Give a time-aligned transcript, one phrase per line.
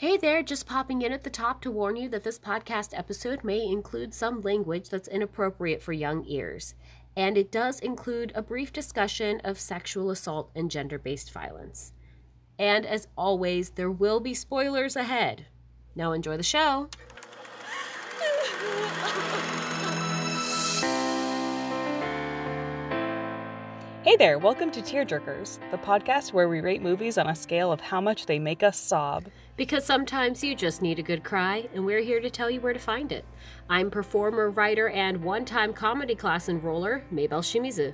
[0.00, 3.44] Hey there, just popping in at the top to warn you that this podcast episode
[3.44, 6.74] may include some language that's inappropriate for young ears.
[7.18, 11.92] And it does include a brief discussion of sexual assault and gender based violence.
[12.58, 15.44] And as always, there will be spoilers ahead.
[15.94, 16.88] Now enjoy the show.
[24.02, 27.82] Hey there, welcome to Tearjerkers, the podcast where we rate movies on a scale of
[27.82, 29.26] how much they make us sob.
[29.60, 32.72] Because sometimes you just need a good cry, and we're here to tell you where
[32.72, 33.26] to find it.
[33.68, 37.92] I'm performer, writer, and one time comedy class enroller, Maybell Shimizu.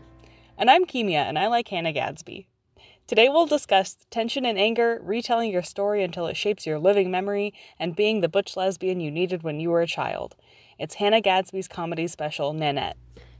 [0.56, 2.46] And I'm Kimia, and I like Hannah Gadsby.
[3.08, 7.52] Today we'll discuss tension and anger, retelling your story until it shapes your living memory,
[7.80, 10.36] and being the butch lesbian you needed when you were a child.
[10.78, 12.96] It's Hannah Gadsby's comedy special, Nanette.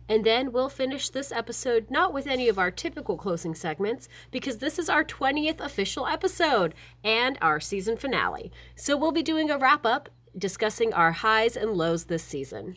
[0.08, 4.58] And then we'll finish this episode not with any of our typical closing segments, because
[4.58, 8.52] this is our 20th official episode and our season finale.
[8.74, 12.76] So we'll be doing a wrap up discussing our highs and lows this season.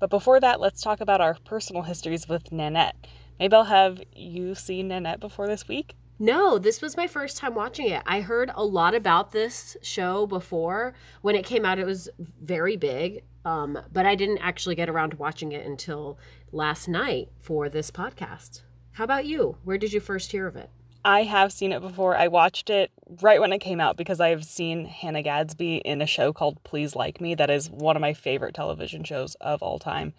[0.00, 3.06] But before that, let's talk about our personal histories with Nanette.
[3.38, 5.96] Maybelle have you seen Nanette before this week?
[6.18, 8.02] No, this was my first time watching it.
[8.06, 10.94] I heard a lot about this show before.
[11.22, 15.10] When it came out, it was very big, um, but I didn't actually get around
[15.10, 16.18] to watching it until
[16.52, 18.62] last night for this podcast.
[18.92, 19.56] How about you?
[19.64, 20.70] Where did you first hear of it?
[21.04, 22.16] I have seen it before.
[22.16, 26.00] I watched it right when it came out because I have seen Hannah Gadsby in
[26.00, 27.34] a show called Please Like Me.
[27.34, 30.14] That is one of my favorite television shows of all time.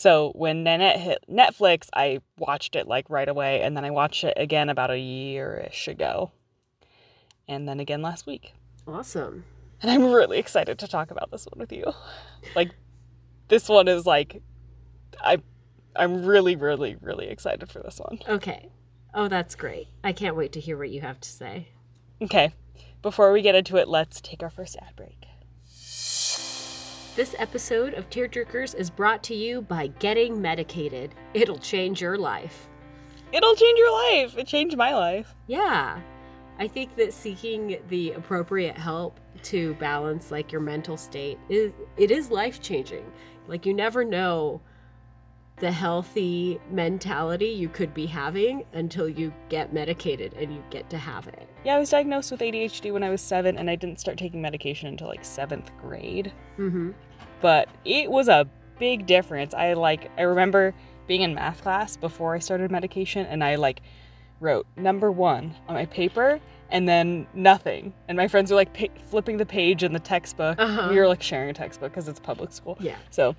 [0.00, 4.24] So when Nanette hit Netflix, I watched it like right away, and then I watched
[4.24, 6.30] it again about a year ish ago,
[7.46, 8.54] and then again last week.
[8.88, 9.44] Awesome.
[9.82, 11.92] And I'm really excited to talk about this one with you.
[12.56, 12.70] Like,
[13.48, 14.40] this one is like,
[15.22, 15.42] I,
[15.94, 18.20] I'm really, really, really excited for this one.
[18.26, 18.70] Okay.
[19.12, 19.88] Oh, that's great.
[20.02, 21.68] I can't wait to hear what you have to say.
[22.22, 22.54] Okay,
[23.02, 25.26] before we get into it, let's take our first ad break.
[27.20, 31.14] This episode of Tearjerkers is brought to you by Getting Medicated.
[31.34, 32.66] It'll change your life.
[33.30, 34.38] It'll change your life.
[34.38, 35.34] It changed my life.
[35.46, 36.00] Yeah.
[36.58, 42.10] I think that seeking the appropriate help to balance like your mental state is it
[42.10, 43.04] is life-changing.
[43.46, 44.62] Like you never know
[45.60, 50.98] the healthy mentality you could be having until you get medicated and you get to
[50.98, 51.48] have it.
[51.64, 54.40] Yeah, I was diagnosed with ADHD when I was seven, and I didn't start taking
[54.40, 56.32] medication until like seventh grade.
[56.58, 56.90] Mm-hmm.
[57.40, 59.54] But it was a big difference.
[59.54, 60.74] I like, I remember
[61.06, 63.82] being in math class before I started medication, and I like
[64.40, 67.92] wrote number one on my paper and then nothing.
[68.08, 70.58] And my friends were like pa- flipping the page in the textbook.
[70.58, 70.88] Uh-huh.
[70.90, 72.78] We were like sharing a textbook because it's public school.
[72.80, 72.96] Yeah.
[73.10, 73.36] So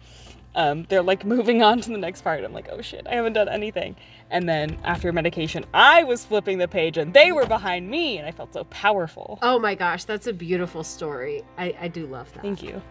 [0.55, 2.43] um, they're like moving on to the next part.
[2.43, 3.95] I'm like, oh shit, I haven't done anything.
[4.29, 8.27] And then after medication, I was flipping the page and they were behind me, and
[8.27, 9.39] I felt so powerful.
[9.41, 11.43] Oh my gosh, that's a beautiful story.
[11.57, 12.41] I, I do love that.
[12.41, 12.81] Thank you.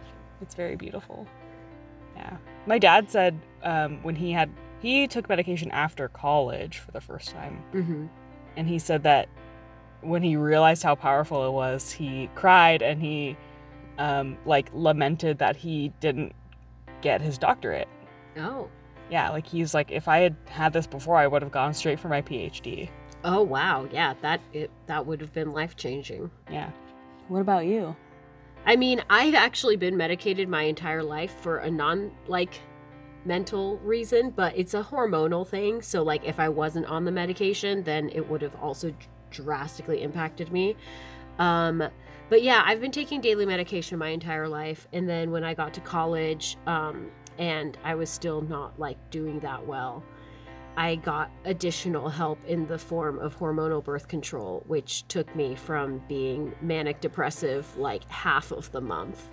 [0.40, 1.26] It's very beautiful.
[2.16, 2.36] Yeah.
[2.66, 4.50] My dad said um, when he had,
[4.80, 7.62] he took medication after college for the first time.
[7.72, 8.06] Mm-hmm.
[8.56, 9.28] And he said that
[10.02, 13.36] when he realized how powerful it was, he cried and he,
[13.98, 16.34] um, like, lamented that he didn't
[17.00, 17.88] get his doctorate.
[18.36, 18.68] Oh.
[19.10, 21.98] Yeah, like he's like, if I had had this before, I would have gone straight
[21.98, 22.88] for my PhD.
[23.24, 26.30] Oh wow, yeah, that it that would have been life changing.
[26.50, 26.70] Yeah.
[27.28, 27.94] What about you?
[28.66, 32.54] I mean, I've actually been medicated my entire life for a non like
[33.24, 35.82] mental reason, but it's a hormonal thing.
[35.82, 38.94] So like if I wasn't on the medication, then it would have also
[39.30, 40.76] drastically impacted me.
[41.38, 41.82] Um
[42.30, 45.74] but yeah, I've been taking daily medication my entire life and then when I got
[45.74, 50.02] to college um and I was still not like doing that well.
[50.76, 56.00] I got additional help in the form of hormonal birth control, which took me from
[56.08, 59.28] being manic depressive like half of the month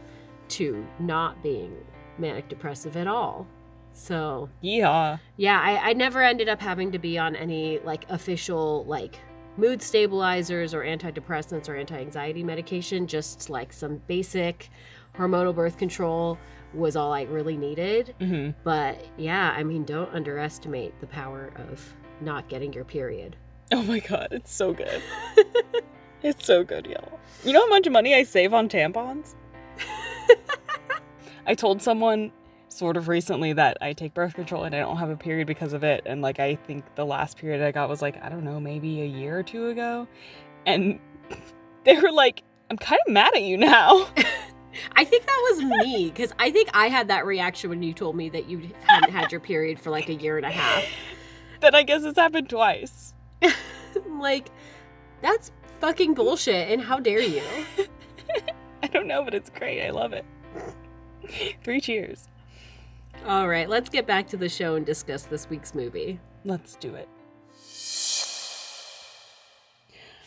[0.50, 1.76] to not being
[2.18, 3.48] manic depressive at all.
[3.94, 5.18] So, Yeah.
[5.38, 9.20] yeah, I, I never ended up having to be on any like official like
[9.58, 14.70] mood stabilizers or antidepressants or anti anxiety medication, just like some basic
[15.18, 16.38] hormonal birth control
[16.74, 18.14] was all I really needed.
[18.20, 23.36] hmm But yeah, I mean, don't underestimate the power of not getting your period.
[23.72, 25.02] Oh my god, it's so good.
[26.24, 27.20] it's so good, y'all.
[27.44, 29.36] You know how much money I save on tampons?
[31.48, 32.32] I told someone
[32.78, 35.74] sort of recently that I take birth control and I don't have a period because
[35.74, 36.04] of it.
[36.06, 39.02] And like, I think the last period I got was like, I don't know, maybe
[39.02, 40.08] a year or two ago.
[40.66, 41.00] And
[41.84, 44.08] they were like, I'm kind of mad at you now.
[44.96, 48.16] I think that was me because I think I had that reaction when you told
[48.16, 50.84] me that you hadn't had your period for like a year and a half.
[51.62, 53.14] then I guess it's happened twice.
[54.20, 54.50] Like,
[55.22, 57.42] that's fucking bullshit, and how dare you?
[58.84, 59.82] I don't know, but it's great.
[59.82, 60.26] I love it.
[61.64, 62.28] Three cheers.
[63.26, 66.20] All right, let's get back to the show and discuss this week's movie.
[66.46, 67.10] Let's do it.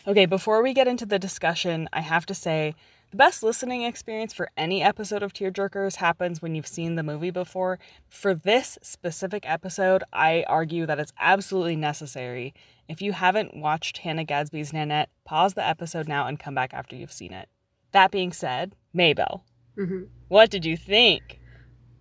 [0.07, 2.75] Okay, before we get into the discussion, I have to say
[3.09, 7.31] the best listening experience for any episode of Tearjerkers happens when you've seen the movie
[7.31, 7.79] before.
[8.07, 12.53] For this specific episode, I argue that it's absolutely necessary.
[12.87, 16.95] If you haven't watched Hannah Gadsby's Nanette, pause the episode now and come back after
[16.95, 17.49] you've seen it.
[17.93, 19.43] That being said, Maybelle,
[19.77, 20.03] Mm-hmm.
[20.27, 21.39] what did you think?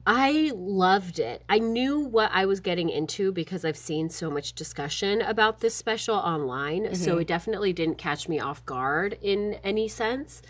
[0.07, 1.43] I loved it.
[1.49, 5.75] I knew what I was getting into because I've seen so much discussion about this
[5.75, 6.95] special online.
[6.95, 7.21] So Mhm.
[7.23, 10.43] it definitely didn't catch me off guard in any sense.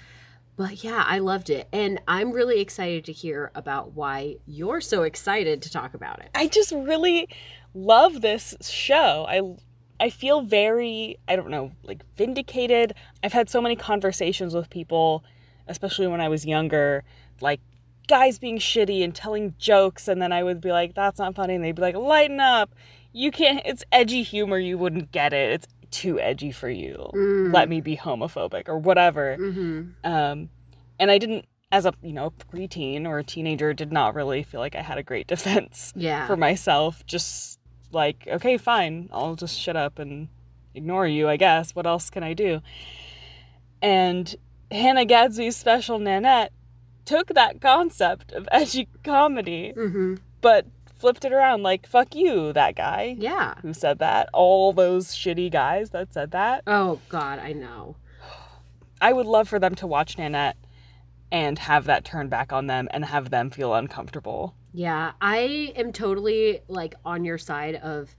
[0.56, 1.69] But yeah, I loved it.
[1.73, 6.31] And I'm really excited to hear about why you're so excited to talk about it.
[6.35, 7.29] I just really
[7.75, 9.26] love this show.
[9.29, 9.43] I
[10.02, 12.94] I feel very, I don't know, like vindicated.
[13.23, 15.23] I've had so many conversations with people,
[15.69, 17.05] especially when I was younger,
[17.43, 17.61] like
[18.11, 21.55] guys being shitty and telling jokes and then I would be like that's not funny
[21.55, 22.75] and they'd be like lighten up.
[23.12, 25.51] You can't it's edgy humor, you wouldn't get it.
[25.53, 27.11] It's too edgy for you.
[27.15, 27.55] Mm.
[27.55, 29.37] Let me be homophobic or whatever.
[29.39, 30.07] Mm-hmm.
[30.12, 30.49] Um,
[30.99, 34.61] and I didn't, as a you know preteen or a teenager, did not really feel
[34.61, 36.27] like I had a great defense Yeah.
[36.27, 37.05] for myself.
[37.07, 37.59] Just
[37.93, 40.29] like, okay, fine, I'll just shut up and
[40.75, 41.29] ignore you.
[41.29, 41.75] I guess.
[41.75, 42.61] What else can I do?
[43.83, 44.35] And
[44.71, 46.53] Hannah Gadsby's special Nanette
[47.05, 50.17] took that concept of edgy comedy, mm-hmm.
[50.41, 50.67] but
[50.97, 51.62] flipped it around.
[51.62, 53.55] Like, fuck you, that guy Yeah.
[53.62, 54.29] who said that.
[54.32, 56.62] All those shitty guys that said that.
[56.67, 57.97] Oh God, I know.
[59.00, 60.56] I would love for them to watch Nanette
[61.32, 64.55] and have that turn back on them and have them feel uncomfortable.
[64.73, 68.14] Yeah, I am totally like on your side of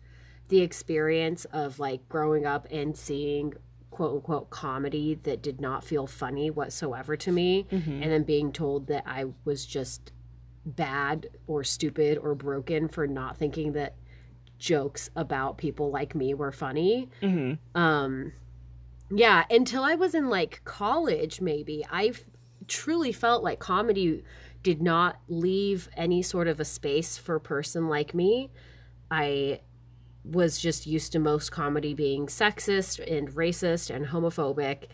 [0.48, 3.54] the experience of like growing up and seeing
[3.92, 8.02] quote unquote comedy that did not feel funny whatsoever to me Mm-hmm.
[8.04, 10.12] and then being told that I was just
[10.66, 13.96] bad or stupid or broken for not thinking that
[14.58, 17.10] jokes about people like me were funny.
[17.22, 17.78] Mm-hmm.
[17.80, 18.34] Um
[19.14, 22.14] yeah, until I was in like college maybe, I
[22.68, 24.24] truly felt like comedy
[24.64, 28.52] did not leave any sort of a space for a person like me.
[29.10, 29.62] I
[30.24, 34.86] was just used to most comedy being sexist and racist and homophobic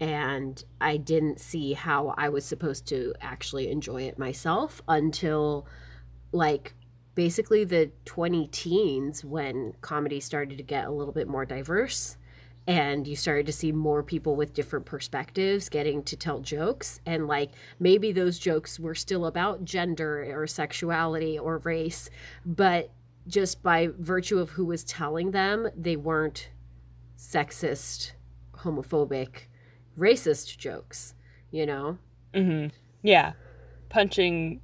[0.00, 5.66] and I didn't see how I was supposed to actually enjoy it myself until
[6.30, 6.74] like
[7.14, 12.16] basically the 20 teens when comedy started to get a little bit more diverse
[12.68, 17.26] and you started to see more people with different perspectives getting to tell jokes and
[17.26, 17.50] like
[17.80, 22.08] maybe those jokes were still about gender or sexuality or race
[22.44, 22.90] but
[23.28, 26.48] just by virtue of who was telling them they weren't
[27.16, 28.12] sexist
[28.58, 29.46] homophobic
[29.98, 31.14] racist jokes
[31.50, 31.98] you know
[32.34, 32.68] Mm-hmm.
[33.02, 33.32] Yeah.
[33.88, 34.60] Punching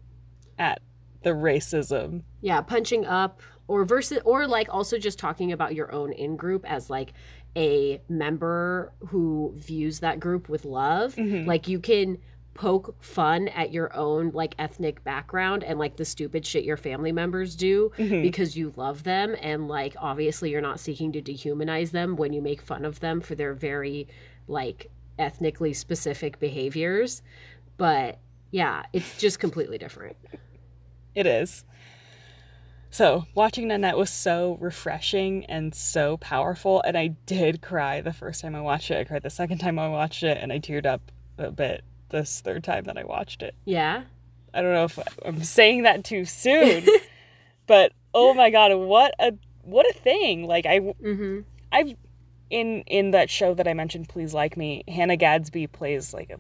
[0.59, 0.81] at
[1.23, 2.23] the racism.
[2.43, 6.71] yeah punching up or versus or like also just talking about your own in group
[6.71, 7.15] as like
[7.57, 11.47] a member who views that group with love Mhm.
[11.47, 12.19] like you can
[12.55, 17.11] poke fun at your own like ethnic background and like the stupid shit your family
[17.13, 18.23] members do Mhm.
[18.23, 22.41] because you love them and like obviously you're not seeking to dehumanize them when you
[22.41, 24.07] make fun of them for their very
[24.47, 27.23] like ethnically specific behaviors
[27.77, 28.19] but
[28.53, 30.17] yeah it's just completely different
[31.15, 31.65] It is.
[32.91, 36.81] So, watching Nanette was so refreshing and so powerful.
[36.83, 38.99] And I did cry the first time I watched it.
[38.99, 40.39] I cried the second time I watched it.
[40.41, 41.83] And I teared up a bit
[42.15, 43.55] this third time that I watched it.
[43.65, 44.05] yeah
[44.55, 46.87] I don't know if I'm saying that too soon,
[47.67, 50.47] but oh my god, what a what a thing!
[50.47, 51.41] Like I mm-hmm
[51.73, 51.95] I've
[52.51, 56.39] in in that show that I mentioned, Please Like Me, Hannah Gadsby plays like a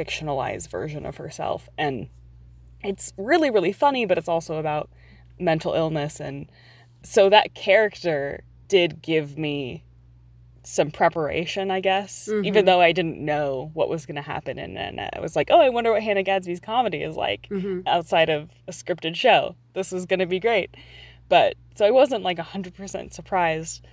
[0.00, 2.08] fictionalized version of herself, and
[2.84, 4.88] it's really really funny, but it's also about
[5.40, 6.48] mental illness, and
[7.02, 9.82] so that character did give me
[10.68, 12.66] some preparation, I guess, even Mhm.
[12.66, 15.60] though I didn't know what was going to happen, and then I was like, oh,
[15.60, 19.54] I wonder what Hannah Gadsby's comedy is like mm-hmm outside of a scripted show.
[19.74, 20.74] This is going to be great.
[21.28, 23.86] But so I wasn't like 100% surprised.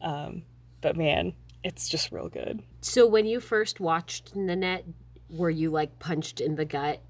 [0.00, 0.42] Um,
[0.80, 1.32] but man,
[1.64, 2.62] it's just real good.
[2.80, 4.84] So when you first watched Nanette,
[5.28, 7.00] were you like punched in the gut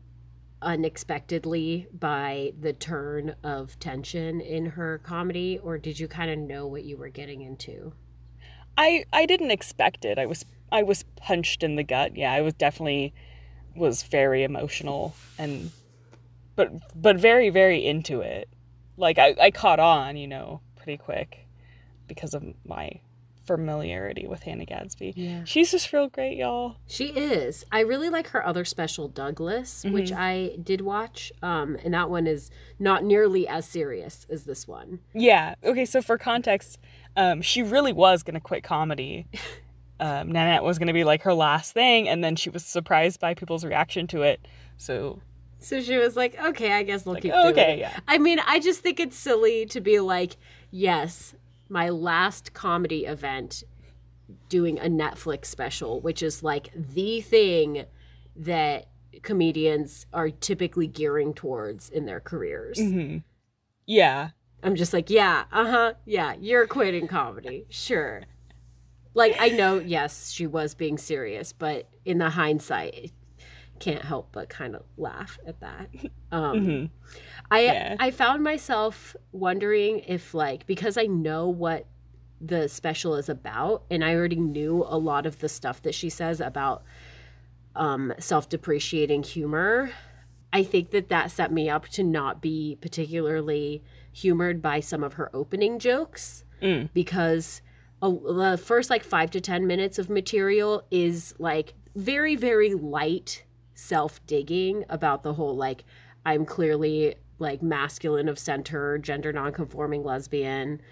[0.63, 6.67] unexpectedly by the turn of tension in her comedy, or did you kind of know
[6.67, 7.93] what you were getting into?
[8.77, 10.19] I I didn't expect it.
[10.19, 12.17] I was I was punched in the gut.
[12.17, 13.15] Yeah, I was definitely
[13.77, 15.71] was very emotional and
[16.57, 18.49] but but very very into it.
[18.97, 21.47] Like I I caught on, you know, pretty quick
[22.07, 23.01] because of my
[23.51, 25.13] familiarity with Hannah Gadsby.
[25.17, 25.43] Yeah.
[25.45, 26.77] She's just real great, y'all.
[26.87, 27.65] She is.
[27.73, 31.33] I really like her other special, Douglas, which I did watch.
[31.43, 35.01] Um, and that one is not nearly as serious as this one.
[35.15, 35.57] Yeah.
[35.65, 36.79] Okay, so for context,
[37.17, 39.27] um, she really was gonna quit comedy.
[40.03, 43.35] Um, Nanette was gonna be like her last thing, and then she was surprised by
[43.35, 44.41] people's reaction to it.
[44.79, 45.21] So
[45.59, 47.99] So she was like, "Okay, I guess I'll like, keep oh, doing okay, it." yeah.
[48.09, 50.39] I mean, I just think it's silly to be like,
[50.71, 51.35] "Yes,
[51.69, 53.63] my last comedy event,
[54.49, 57.85] doing a Netflix special, which is like the thing
[58.37, 58.87] that
[59.21, 63.19] comedians are typically gearing towards in their careers." hmm
[63.85, 64.31] Yeah.
[64.63, 68.23] I'm just like, yeah, uh huh, yeah, you're quitting comedy, sure.
[69.15, 73.13] Like, I know, yes, she was being serious, but in the hindsight,
[73.81, 75.89] can't help but kind of laugh at that.
[76.33, 76.85] Um, hmm
[77.51, 77.97] I Yeah.
[77.99, 81.87] I found myself wondering if, like, because I know what
[82.41, 86.09] the special is about, and I already knew a lot of the stuff that she
[86.09, 86.85] says about
[87.75, 89.91] um, self-depreciating humor.
[90.53, 95.15] I think that that set me up to not be particularly humored by some of
[95.15, 96.91] her opening jokes Mm.
[96.93, 97.63] because
[98.03, 103.45] a, the first like five to ten minutes of material is like very very light
[103.75, 105.85] self digging about the whole like
[106.27, 110.83] I'm clearly like masculine of center gender nonconforming lesbian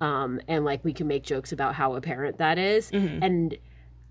[0.00, 2.90] um and like we can make jokes about how apparent that is.
[2.90, 3.18] Mhm.
[3.22, 3.58] and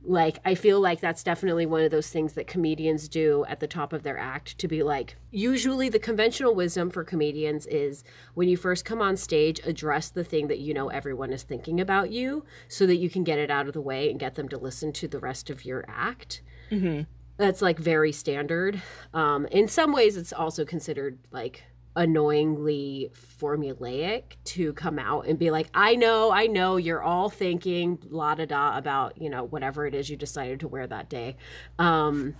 [0.04, 3.68] like i feel like that's definitely one of those things that comedians do at the
[3.68, 8.04] top of their act to be like usually the conventional wisdom for comedians is
[8.34, 11.82] when you first come on stage address the thing that you know everyone is thinking
[11.82, 14.48] about you so that you can get it out of the way and get them
[14.48, 16.42] to listen to the rest of your act.
[16.70, 17.02] Hmm
[17.40, 18.82] that's like very standard.
[19.14, 21.64] Um in some ways it's also considered like
[21.96, 27.98] annoyingly formulaic to come out and be like i know i know you're all thinking
[28.10, 31.36] la da da about you know whatever it is you decided to wear that day
[31.80, 32.36] um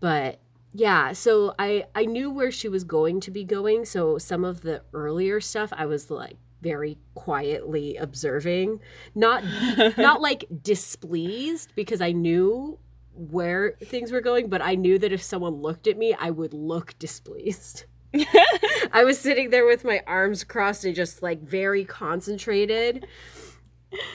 [0.00, 0.40] but
[0.72, 4.62] yeah so i i knew where she was going to be going so some of
[4.62, 8.80] the earlier stuff i was like very quietly observing
[9.14, 9.42] not
[9.98, 12.78] not like displeased because I knew
[13.14, 16.54] where things were going, but I knew that if someone looked at me, I would
[16.54, 17.84] look displeased.
[18.92, 23.06] I was sitting there with my arms crossed and just like very concentrated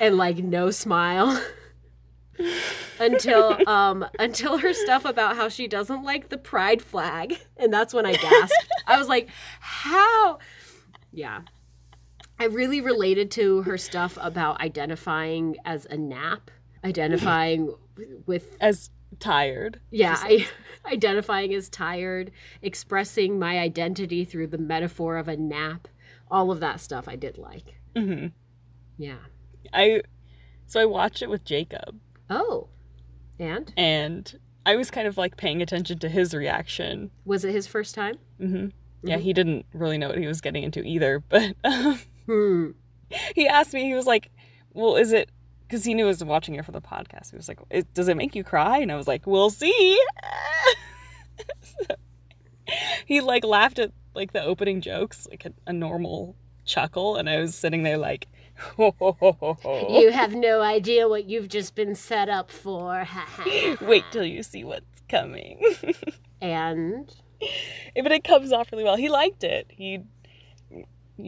[0.02, 1.42] and like no smile
[3.00, 7.94] until um until her stuff about how she doesn't like the pride flag and that's
[7.94, 8.68] when I gasped.
[8.88, 10.40] I was like, "How?"
[11.12, 11.42] Yeah.
[12.38, 16.52] I really related to her stuff about identifying as a nap,
[16.84, 17.74] identifying
[18.26, 19.80] with As tired.
[19.92, 20.48] yeah, I,
[20.92, 22.32] identifying as tired,
[22.62, 25.88] expressing my identity through the metaphor of a nap,
[26.30, 27.76] all of that stuff I did like.
[27.96, 28.28] hmm
[28.98, 29.18] Yeah.
[29.74, 30.02] I
[30.68, 32.70] so I watched it with Jacob, Oh.
[33.40, 37.12] And and I was kind of like paying attention to his reaction.
[37.26, 38.16] was it his first time?
[38.40, 38.68] hmm
[39.04, 39.22] Yeah, Mhm.
[39.22, 42.72] he didn't really know what he was getting into either, but um, Hmm.
[43.36, 43.84] he asked me.
[43.84, 44.32] He was like,
[44.74, 45.30] "Well, is it?"
[45.68, 47.32] Because he knew I was watching it for the podcast.
[47.32, 50.00] He was like, "It- "Does it make you cry?" And I was like, "We'll see."
[51.62, 51.96] So,
[53.06, 57.40] he like laughed at like the opening jokes, like a, a normal chuckle, and I
[57.40, 60.00] was sitting there like, ho, ho, ho, ho, ho.
[60.02, 63.08] You have no idea what you've just been set up for.
[63.82, 65.60] "Wait till you see what's coming."
[66.42, 67.14] and
[67.96, 68.96] but it comes off really well.
[68.96, 69.68] He liked it.
[69.70, 70.00] He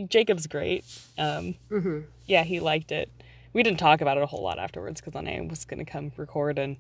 [0.07, 0.85] Jacob's great.
[1.17, 2.05] Um, mhm.
[2.25, 3.11] yeah, he liked it.
[3.53, 6.11] We didn't talk about it a whole lot afterwards because then I was gonna come
[6.17, 6.77] record and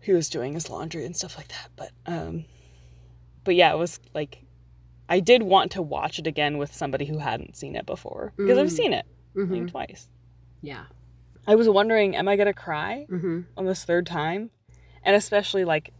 [0.00, 1.68] he was doing his laundry and stuff like that.
[1.76, 2.44] But um,
[3.44, 4.38] but yeah, it was like
[5.08, 8.58] I did want to watch it again with somebody who hadn't seen it before because
[8.58, 8.70] I've Mm.
[8.72, 9.50] seen it Mhm.
[9.62, 10.08] like twice.
[10.62, 10.84] Yeah.
[11.46, 13.46] I was wondering, am I gonna cry Mhm.
[13.56, 14.50] on this third time?
[15.02, 15.92] And especially like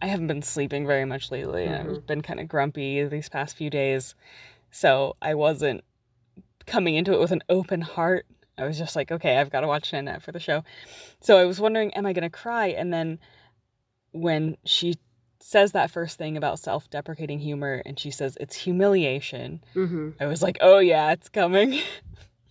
[0.00, 3.56] I haven't been sleeping very much lately and I've been kind of grumpy these past
[3.56, 4.14] few days.
[4.70, 5.82] So I wasn't
[6.66, 8.26] coming into it with an open heart.
[8.56, 10.62] I was just like, okay, I've got to watch Nanette for the show.
[11.20, 12.68] So I was wondering, am I going to cry?
[12.68, 13.18] And then
[14.12, 14.94] when she
[15.40, 20.14] says that first thing about self deprecating humor and she says it's humiliation, Mhm.
[20.20, 21.80] I was like, oh yeah, it's coming.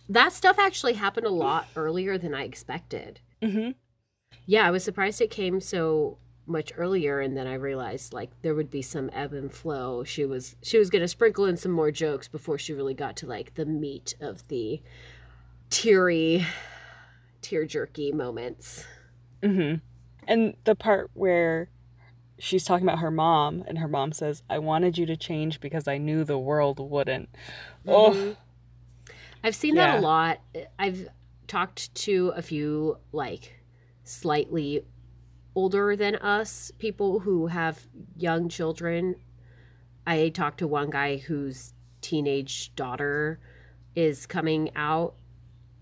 [0.06, 3.20] That stuff actually happened a lot earlier than I expected.
[3.42, 3.70] hmm
[4.44, 8.54] Yeah, I was surprised it came so much earlier and then I realized like there
[8.54, 10.04] would be some ebb and flow.
[10.04, 13.16] She was she was going to sprinkle in some more jokes before she really got
[13.18, 14.82] to like the meat of the
[15.70, 16.46] teary
[17.40, 18.84] tear jerky moments.
[19.42, 19.74] hmm
[20.26, 21.68] And the part where
[22.38, 25.86] she's talking about her mom, and her mom says, I wanted you to change because
[25.86, 27.28] I knew the world wouldn't.
[27.86, 28.36] Oh, Mhm.
[29.42, 30.40] I've seen that a lot.
[30.78, 31.08] I've
[31.46, 33.60] talked to a few like
[34.04, 34.84] slightly
[35.54, 39.16] older than us people who have young children.
[40.06, 43.38] I talked to one guy whose teenage daughter
[43.94, 45.14] is coming out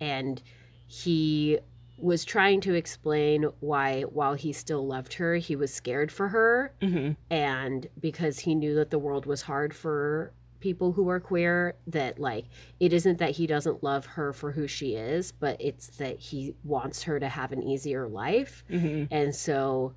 [0.00, 0.42] and
[0.86, 1.58] he
[1.98, 6.74] was trying to explain why while he still loved her he was scared for her
[6.80, 11.76] hmm and because he knew that the world was hard for people who are queer
[11.86, 12.46] that like
[12.80, 16.54] it isn't that he doesn't love her for who she is but it's that he
[16.64, 18.64] wants her to have an easier life.
[18.70, 19.94] Hmm and so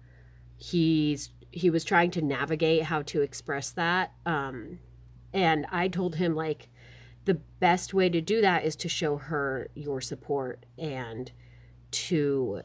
[0.58, 4.80] he's he was trying to navigate how to express that um
[5.34, 6.70] and i told him like
[7.26, 11.32] the best way to do that is to show her your support and
[11.92, 12.62] to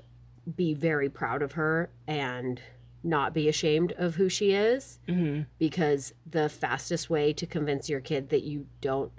[0.57, 2.61] be very proud of her and
[3.03, 8.01] not be ashamed of who she is hmm because the fastest way to convince your
[8.01, 9.13] kid that you don't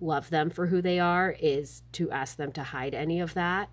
[0.00, 3.70] love them for who they are is to ask them to hide any of that.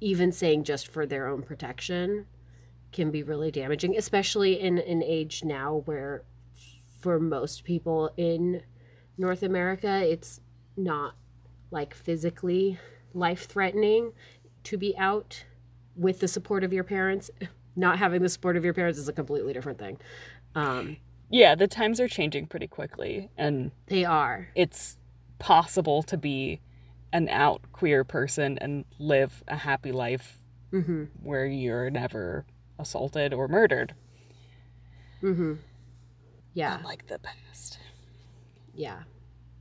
[0.00, 2.26] Even saying just for their own protection
[2.92, 6.22] can be really damaging, especially in an age now where,
[7.00, 8.62] for most people in
[9.16, 10.40] North America, it's
[10.76, 11.14] not
[11.70, 12.78] like physically
[13.12, 14.12] life threatening
[14.64, 15.44] to be out
[15.96, 17.30] with the support of your parents.
[17.76, 19.98] Not having the support of your parents is a completely different thing.
[20.54, 20.96] Um,
[21.30, 24.48] Yeah, the times are changing pretty quickly, and they are.
[24.54, 24.96] it's
[25.38, 26.60] possible to be
[27.12, 30.38] an out queer person and live a happy life
[30.72, 31.04] Mm-hmm.
[31.22, 32.44] where you're never
[32.80, 33.94] assaulted or murdered.
[35.22, 35.54] Mm-hmm.
[36.54, 36.78] Yeah.
[36.78, 37.78] Unlike the past.
[38.74, 39.02] Yeah.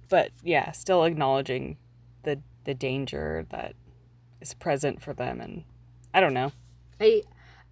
[0.09, 1.77] But yeah, still acknowledging
[2.23, 3.73] the the danger that
[4.41, 5.63] is present for them and
[6.13, 6.51] I don't know.
[6.99, 7.21] I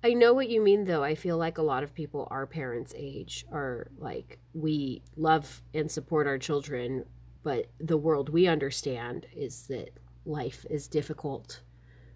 [0.04, 1.04] I know what you mean though.
[1.04, 5.90] I feel like a lot of people our parents' age are like we love and
[5.92, 7.06] support our children,
[7.44, 9.90] but the world we understand is that
[10.26, 11.62] life is difficult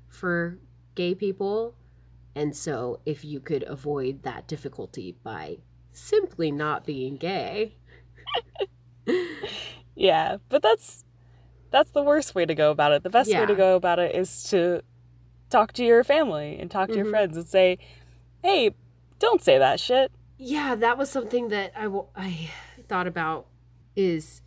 [0.08, 0.60] for
[0.96, 1.76] gay people.
[2.36, 5.58] And so if you could avoid that difficulty by
[5.92, 7.78] simply not being gay.
[9.96, 11.06] Yeah, but that's
[11.72, 13.04] that's the worst way to go about it.
[13.04, 14.82] The best way to go about it is to
[15.50, 17.10] talk to your family and talk to your Mhm.
[17.12, 17.78] friends and say,
[18.44, 18.72] "Hey,
[19.20, 22.50] don't say that shit." yeah that was something that I, w- I
[22.90, 23.48] thought about
[23.96, 24.42] is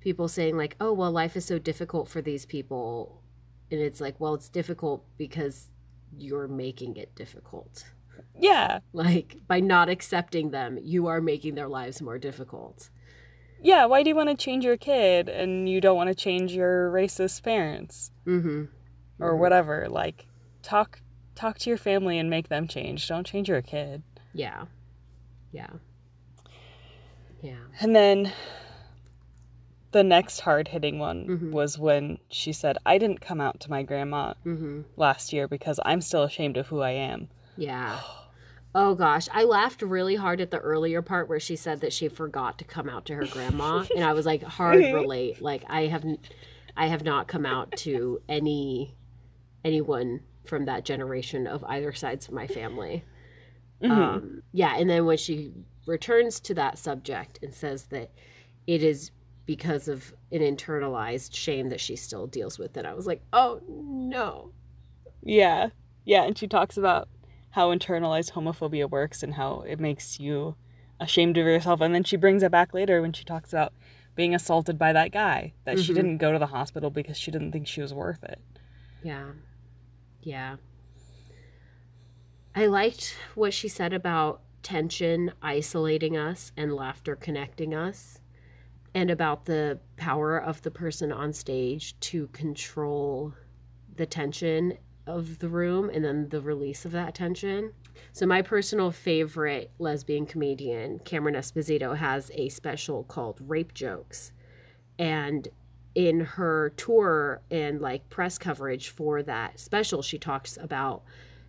[0.00, 3.22] people saying like oh well life is so difficult for these people
[3.70, 5.68] and it's like well it's difficult because
[6.14, 7.84] you're making it difficult
[8.38, 8.80] Yeah.
[8.92, 12.90] like by not accepting them you are making their lives more difficult
[13.62, 16.52] Yeah, why do you want to change your kid and you don't want to change
[16.52, 18.64] your racist parents mm-hmm
[19.18, 19.86] or whatever?
[19.88, 20.26] Like
[20.62, 21.00] talk
[21.34, 23.06] talk to your family and make them change.
[23.08, 24.02] Don't change your kid.
[24.32, 24.64] yeah
[25.52, 25.70] yeah
[27.42, 28.32] yeah And then
[29.92, 31.50] the next hard-hitting one Mhm.
[31.52, 35.80] was when she said, "I didn't come out to my grandma mm-hmm last year because
[35.84, 37.98] I'm still ashamed of who I am." Yeah.
[38.72, 42.06] Oh gosh, I laughed really hard at the earlier part where she said that she
[42.06, 45.42] forgot to come out to her grandma, and I was like, hard relate.
[45.42, 46.04] Like I have,
[46.76, 48.94] I have not come out to any
[49.64, 53.04] anyone from that generation of either sides of my family.
[53.82, 53.90] Mhm.
[53.90, 55.52] Um, yeah, and then when she
[55.86, 58.10] returns to that subject and says that
[58.66, 59.10] it is
[59.46, 63.60] because of an internalized shame that she still deals with it, I was like, oh
[63.68, 64.52] no.
[65.22, 65.70] Yeah.
[66.04, 67.08] Yeah, and she talks about
[67.50, 70.54] how internalized homophobia works and how it makes you
[71.00, 71.80] ashamed of yourself.
[71.80, 73.72] And then she brings it back later when she talks about
[74.14, 75.96] being assaulted by that guy, that she Mhm.
[75.96, 78.38] didn't go to the hospital because she didn't think she was worth it.
[79.02, 79.30] Yeah.
[80.22, 80.56] Yeah.
[82.54, 88.20] I liked what she said about tension isolating us and laughter connecting us,
[88.94, 93.34] and about the power of the person on stage to control
[93.94, 97.72] the tension of the room and then the release of that tension.
[98.12, 104.32] So, my personal favorite lesbian comedian, Cameron Esposito, has a special called Rape Jokes.
[104.98, 105.48] And
[105.94, 111.02] in her tour and like press coverage for that special, she talks about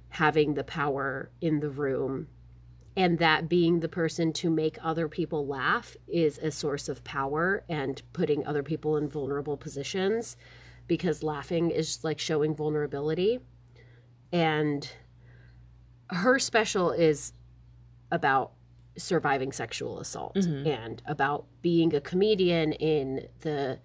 [0.09, 2.27] having the power in the room
[2.97, 7.63] and that being the person to make other people laugh is a source of power
[7.69, 10.35] and putting other people in vulnerable positions
[10.87, 13.39] because laughing is like showing vulnerability.
[14.33, 14.89] And
[16.09, 17.31] her special is
[18.11, 18.51] about
[18.97, 20.67] surviving sexual assault Mhm.
[20.67, 23.79] and about being a comedian in the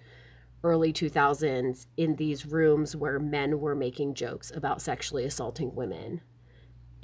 [0.66, 6.20] early 2000s in these rooms where men were making jokes about sexually assaulting women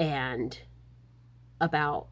[0.00, 0.58] and
[1.60, 2.08] about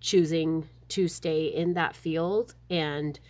[0.00, 3.20] choosing to stay in that field and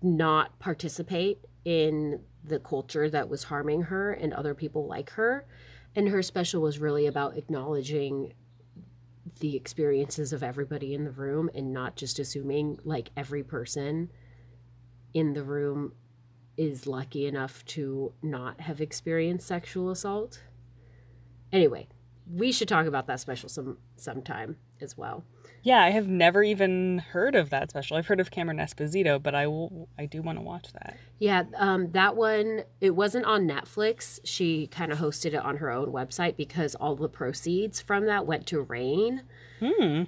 [0.00, 5.46] not participate in the culture that was harming her and other people like her.
[5.94, 8.32] And her special was really about acknowledging
[9.40, 14.10] the experiences of everybody in the room and not just assuming like every person
[15.12, 15.92] in the room
[16.56, 20.42] is lucky enough to not have experienced sexual assault.
[21.52, 21.88] Anyway,
[22.30, 25.24] we should talk about that special some sometime as well.
[25.62, 27.96] Yeah, I have never even heard of that special.
[27.96, 30.96] I've heard of Cameron Esposito, but I will I do want to watch that.
[31.18, 34.18] Yeah, um, that one it wasn't on Netflix.
[34.24, 38.26] She kind of hosted it on her own website because all the proceeds from that
[38.26, 39.22] went to RAINN.
[39.60, 40.02] Hmm.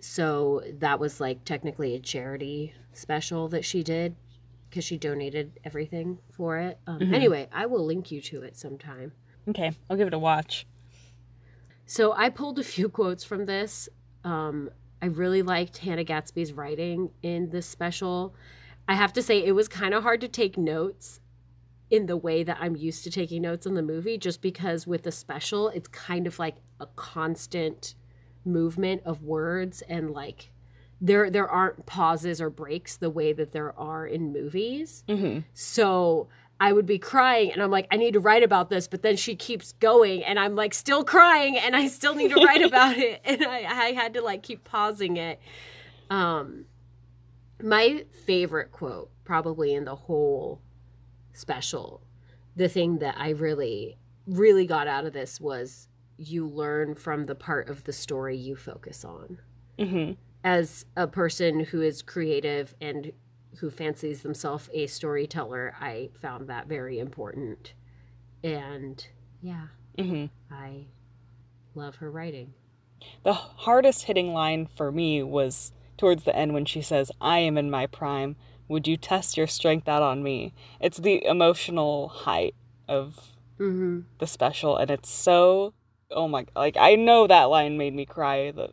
[0.00, 4.14] So that was like technically a charity special that she did
[4.74, 6.80] because she donated everything for it.
[6.88, 7.12] Um, Mhm.
[7.14, 9.12] Anyway, I will link you to it sometime.
[9.46, 10.66] Okay, I'll give it a watch.
[11.86, 13.88] So I pulled a few quotes from this.
[14.24, 18.34] Um, I really liked Hannah Gadsby's writing in this special.
[18.88, 21.20] I have to say, it was kind of hard to take notes
[21.88, 25.04] in the way that I'm used to taking notes in the movie, just because with
[25.04, 27.94] the special, it's kind of like a constant
[28.44, 30.50] movement of words and like
[31.00, 35.04] there there aren't pauses or breaks the way that there are in movies.
[35.08, 35.40] Mm-hmm.
[35.52, 36.28] So
[36.60, 39.16] I would be crying and I'm like, I need to write about this, but then
[39.16, 42.96] she keeps going and I'm like still crying and I still need to write about
[42.96, 43.20] it.
[43.24, 45.40] And I, I had to like keep pausing it.
[46.10, 46.66] Um
[47.62, 50.60] my favorite quote, probably in the whole
[51.32, 52.02] special,
[52.56, 57.34] the thing that I really, really got out of this was you learn from the
[57.34, 59.38] part of the story you focus on
[59.78, 60.12] Mm-hmm.
[60.44, 63.12] As a person who is creative and
[63.58, 67.72] who fancies themselves a storyteller, I found that very important.
[68.42, 69.04] And
[69.40, 70.26] yeah, Mm-hmm.
[70.54, 70.86] I
[71.74, 72.52] love her writing.
[73.22, 77.56] The hardest hitting line for me was towards the end when she says, I am
[77.56, 78.36] in my prime.
[78.68, 80.52] Would you test your strength out on me?
[80.80, 82.54] It's the emotional height
[82.88, 83.30] of
[83.60, 84.00] Mm-hmm.
[84.18, 85.74] the special, and it's so.
[86.10, 86.44] Oh my.
[86.56, 88.70] Like, I know that line made me cry the,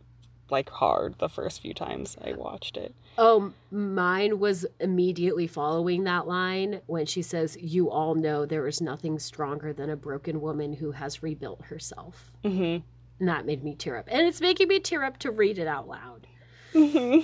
[0.52, 2.94] like hard the first few times I watched it.
[3.18, 8.82] Oh, mine was immediately following that line when she says, You all know there is
[8.82, 12.32] nothing stronger than a broken woman who has rebuilt herself.
[12.44, 12.84] Mm
[13.20, 14.08] And that made me tear up.
[14.10, 16.28] And it's making me tear up to read it out loud.
[16.74, 17.20] hmm.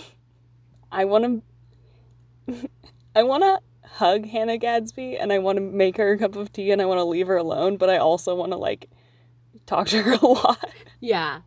[0.91, 1.43] I want
[2.47, 2.69] to.
[3.15, 3.59] I want to
[3.89, 6.85] hug Hannah Gadsby and I want to make her a cup of tea and I
[6.85, 8.89] want to leave her alone, but I also want to, like,
[9.65, 10.69] talk to her a lot.
[10.99, 11.41] Yeah.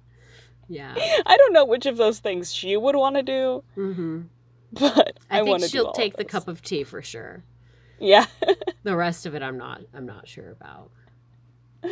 [0.70, 0.94] Yeah.
[1.26, 4.20] I don't know which of those things she would want to do, Mm-hmm.
[4.72, 7.44] but I, I, think she'll take the cup of tea for sure.
[7.98, 8.26] Yeah.
[8.82, 9.82] The rest of it, I'm not.
[9.92, 10.90] I'm not sure about.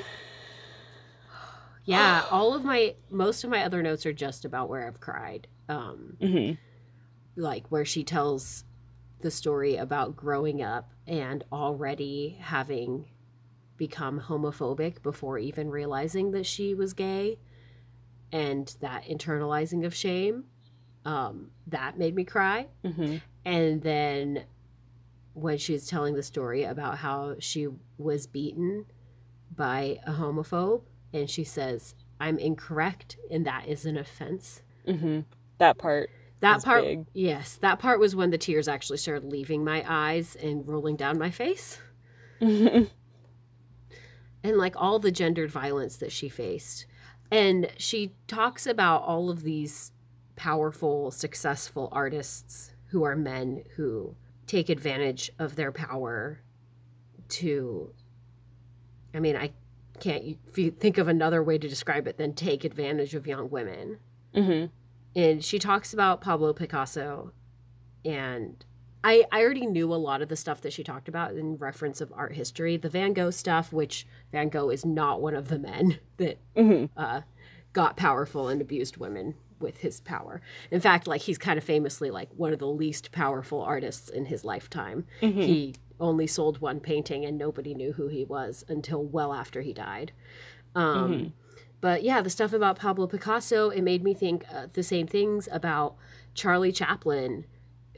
[1.85, 5.49] Yeah, all of my most of my other notes are just about where I've cried.
[5.69, 6.53] Um, hmm
[7.37, 8.65] like where she tells
[9.21, 13.07] the story about growing up and already having
[13.77, 17.39] become homophobic before even realizing that she was gay
[18.33, 20.45] and that internalizing of shame
[21.05, 24.45] um, that made me cry hmm and then
[25.33, 28.85] when she was telling the story about how she was beaten
[29.55, 35.21] by a homophobe and she says i'm incorrect and that is an offense hmm
[35.59, 36.11] That part.
[36.41, 37.07] that part big.
[37.15, 41.19] yes that part was when the tears actually started leaving my eyes and rolling down
[41.19, 41.79] my face
[42.41, 42.91] and
[44.45, 46.87] like all the gendered violence that she faced
[47.31, 49.93] and she talks about all of these
[50.37, 54.15] powerful successful artists who are men who
[54.47, 56.41] take advantage of their power
[57.29, 57.93] to
[59.15, 59.51] i mean i
[60.01, 63.51] can't if you think of another way to describe it than take advantage of young
[63.51, 63.99] women.
[64.33, 64.67] Hmm
[65.19, 67.33] and she talks about Pablo Picasso
[68.05, 68.65] and
[69.05, 72.01] I, I already knew a lot of the stuff that she talked about in reference
[72.01, 72.77] of art history.
[72.77, 76.87] The Van Gogh stuff, which Van Gogh is not one of the men that hmm
[76.97, 77.23] uh,
[77.73, 80.41] got powerful and abused women with his power.
[80.71, 84.27] In fact, like he's kind of famously like one of the least powerful artists in
[84.27, 85.05] his lifetime.
[85.21, 89.61] hmm He only sold one painting and nobody knew who he was until well after
[89.63, 90.13] he died.
[90.75, 91.33] Um, Mhm.
[91.81, 95.49] But yeah, the stuff about Pablo Picasso, it made me think uh, the same things
[95.53, 95.95] about
[96.35, 97.47] Charlie Chaplin,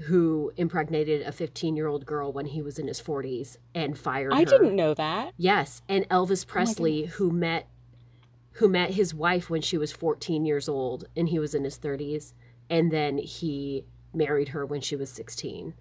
[0.07, 4.33] who impregnated a 15 year old girl when he was in his 40s and fired
[4.33, 4.45] I her.
[4.45, 5.35] didn't know that.
[5.37, 7.69] Yes, and Elvis oh Presley, who met
[8.55, 11.79] who met his wife when she was 14 years old and he was in his
[11.79, 12.33] 30s,
[12.69, 15.75] and then he married her when she was 16.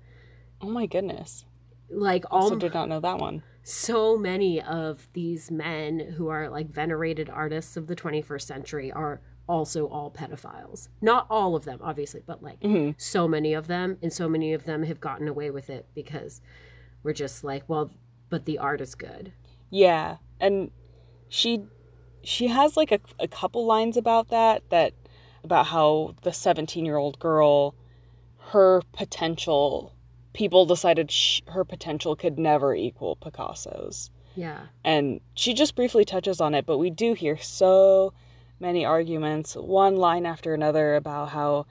[0.61, 1.45] Oh my goodness.
[1.89, 3.41] Like all Also did not know that one.
[3.63, 9.21] so many of these men who are like venerated artists of the 21st century are
[9.49, 10.87] also all pedophiles.
[11.01, 14.53] Not all of them, obviously, but like hmm so many of them, and so many
[14.53, 16.39] of them have gotten away with it because
[17.03, 17.91] we're just like, well,
[18.29, 19.33] but the art is good.
[19.69, 20.71] Yeah, and
[21.27, 21.63] she
[22.23, 24.93] she has like a, a couple lines about that that
[25.43, 27.73] about how the 17 year old girl
[28.51, 29.93] her potential
[30.33, 34.59] people decided sh- her potential could never equal picasso's Yeah.
[34.83, 38.13] and she just briefly touches on it but we do hear so
[38.59, 41.65] many arguments one line after another about how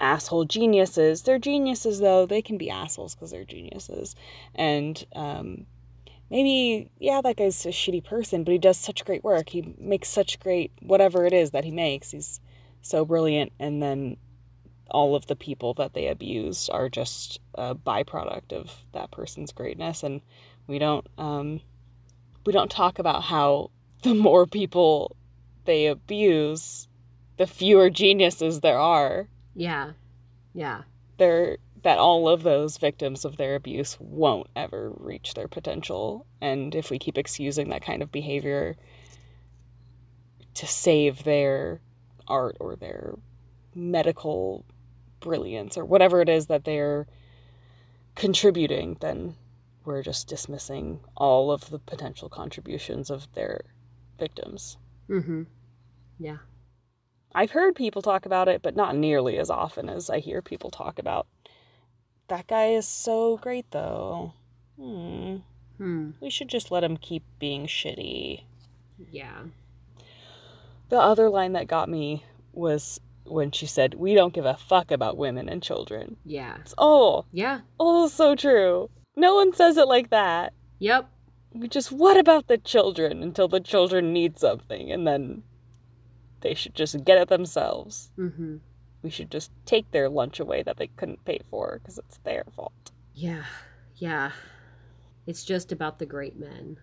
[0.00, 2.26] asshole geniuses they're geniuses though.
[2.26, 4.16] They can be assholes because they're geniuses.
[4.54, 5.66] And um,
[6.30, 9.48] maybe yeah that guy's a shitty person but he does such great work.
[9.48, 12.40] He makes such great whatever it is that he makes he's
[12.82, 13.52] so brilliant.
[13.58, 14.16] And then
[14.90, 20.02] all of the people that they abused are just a byproduct of that person's greatness.
[20.02, 20.20] And
[20.66, 21.60] we don't um,
[22.44, 23.70] we don't talk about how
[24.02, 25.16] the more people
[25.64, 26.88] they abuse
[27.36, 29.92] the fewer geniuses there are Yeah.
[30.54, 30.82] Yeah.
[31.18, 36.74] there that all of those victims of their abuse won't ever reach their potential and
[36.74, 38.76] if we keep excusing that kind of behavior
[40.54, 41.80] to save their
[42.28, 43.14] art or their
[43.74, 44.64] medical
[45.20, 47.06] brilliance or whatever it is that they're
[48.14, 49.34] contributing then
[49.84, 53.62] we're just dismissing all of the potential contributions of their
[54.18, 54.76] victims
[55.08, 55.42] Mm-hmm.
[56.18, 56.38] Yeah.
[57.34, 60.70] I've heard people talk about it, but not nearly as often as I hear people
[60.70, 61.26] talk about.
[62.28, 64.34] That guy is so great, though.
[64.78, 65.36] Hmm.
[65.78, 66.10] Hmm.
[66.20, 68.44] We should just let him keep being shitty.
[69.10, 69.42] Yeah.
[70.88, 74.90] The other line that got me was when she said, We don't give a fuck
[74.90, 76.16] about women and children.
[76.24, 76.58] Yeah.
[76.60, 77.60] It's, oh, Yeah.
[77.80, 78.90] oh, so true.
[79.16, 80.52] No one says it like that.
[80.78, 81.10] Yep.
[81.54, 85.42] We just, what about the children until the children need something and then
[86.40, 88.10] they should just get it themselves?
[88.18, 88.56] Mm-hmm.
[89.02, 92.44] we should just take their lunch away that they couldn't pay for because it's their
[92.54, 92.92] fault.
[93.14, 93.44] Yeah.
[93.96, 94.30] Yeah.
[95.26, 96.78] It's just about the great men.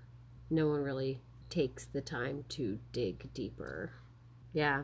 [0.50, 3.92] No one really takes the time to dig deeper.
[4.54, 4.84] Yeah.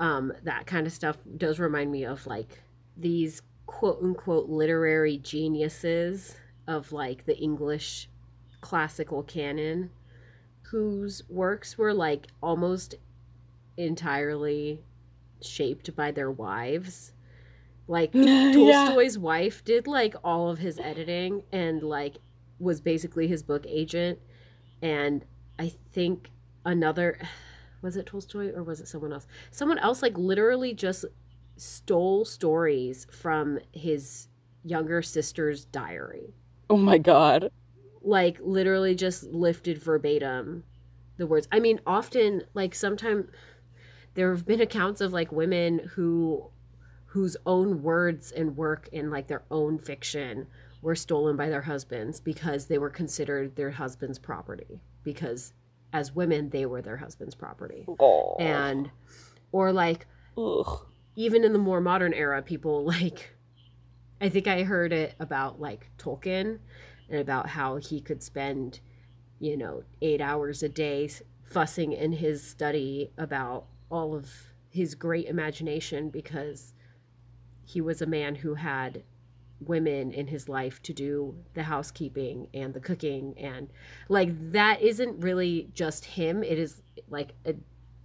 [0.00, 2.60] Um, that kind of stuff does remind me of like
[2.96, 6.36] these quote unquote literary geniuses
[6.66, 8.08] of like the English
[8.66, 9.88] classical canon
[10.62, 12.96] whose works were like almost
[13.76, 14.82] entirely
[15.40, 17.12] shaped by their wives.
[17.86, 18.50] Like Yeah.
[18.52, 22.16] Tolstoy's wife did like all of his editing and like
[22.58, 24.18] was basically his book agent
[24.82, 25.24] and
[25.60, 26.30] I think
[26.64, 27.20] another
[27.82, 29.28] was it Tolstoy or was it someone else?
[29.52, 31.04] Someone else like literally just
[31.56, 34.26] stole stories from his
[34.64, 36.34] younger sister's diary.
[36.68, 37.52] Oh my god.
[38.06, 40.62] Like literally just lifted verbatim
[41.16, 41.48] the words.
[41.50, 43.26] I mean, often like sometimes
[44.14, 46.50] there have been accounts of like women who
[47.06, 50.46] whose own words and work in like their own fiction
[50.82, 55.52] were stolen by their husbands because they were considered their husband's property because
[55.92, 58.36] as women they were their husband's property Oh.
[58.38, 58.90] and
[59.50, 60.86] or like Ugh.
[61.16, 63.34] even in the more modern era people like
[64.20, 66.58] i think i heard it about like tolkien
[67.08, 68.80] and about how he could spend
[69.38, 71.08] you know eight hours a day
[71.44, 74.30] fussing in his study about all of
[74.70, 76.74] his great imagination because
[77.64, 79.02] he was a man who had
[79.60, 83.70] women in his life to do the housekeeping and the cooking and
[84.08, 86.42] like that isn't really just him.
[86.42, 87.54] It is like a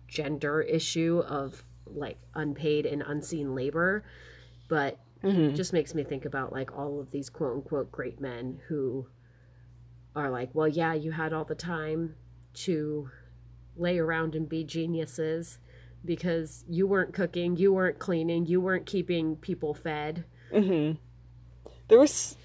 [0.07, 4.03] gender issue of like unpaid and unseen labor.
[4.67, 5.49] But Mhm.
[5.51, 9.05] it just makes me think about like all of these quote unquote great men who
[10.15, 12.15] are like well yeah you had all the time
[12.53, 13.09] to
[13.77, 15.59] lay around and be geniuses
[16.03, 20.97] because you weren't cooking you weren't cleaning you weren't keeping people fed Mhm.
[21.87, 22.35] There was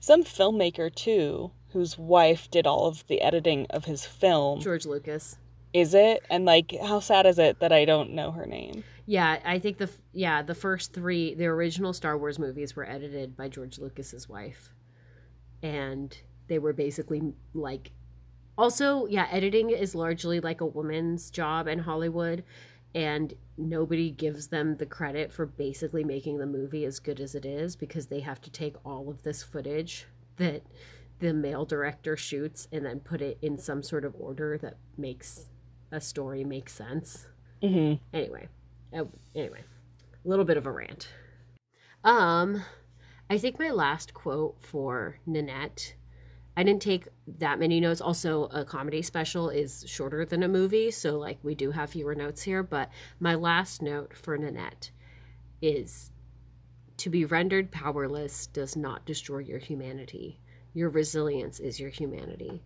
[0.00, 4.60] some filmmaker too whose wife did all of the editing of his film.
[4.60, 5.36] george lucas
[5.72, 6.22] Is it?
[6.30, 8.84] And like how sad is it that I don't know her name?
[9.06, 13.36] Yeah, I think the yeah the first three the original Star Wars movies were edited
[13.36, 14.72] by George Lucas's wife,
[15.62, 16.16] and
[16.48, 17.90] they were basically like,
[18.56, 22.44] also yeah, editing is largely like a woman's job in Hollywood,
[22.94, 27.44] and nobody gives them the credit for basically making the movie as good as it
[27.44, 30.62] is because they have to take all of this footage that
[31.18, 35.48] the male director shoots and then put it in some sort of order that makes
[35.90, 37.26] a story make sense.
[37.62, 38.00] Mhm.
[38.12, 38.48] anyway
[38.94, 39.62] uh, anyway
[40.24, 41.08] a little bit of a rant.
[42.04, 42.62] Um
[43.30, 45.94] i think my last quote for nanette
[46.56, 48.00] i didn't take that many notes.
[48.00, 52.14] Also a comedy special is shorter than a movie so like we do have fewer
[52.14, 54.90] notes here but my last note for nanette
[55.62, 56.10] is
[57.02, 60.38] to be rendered powerless does not destroy your humanity.
[60.72, 62.62] Your resilience is your humanity,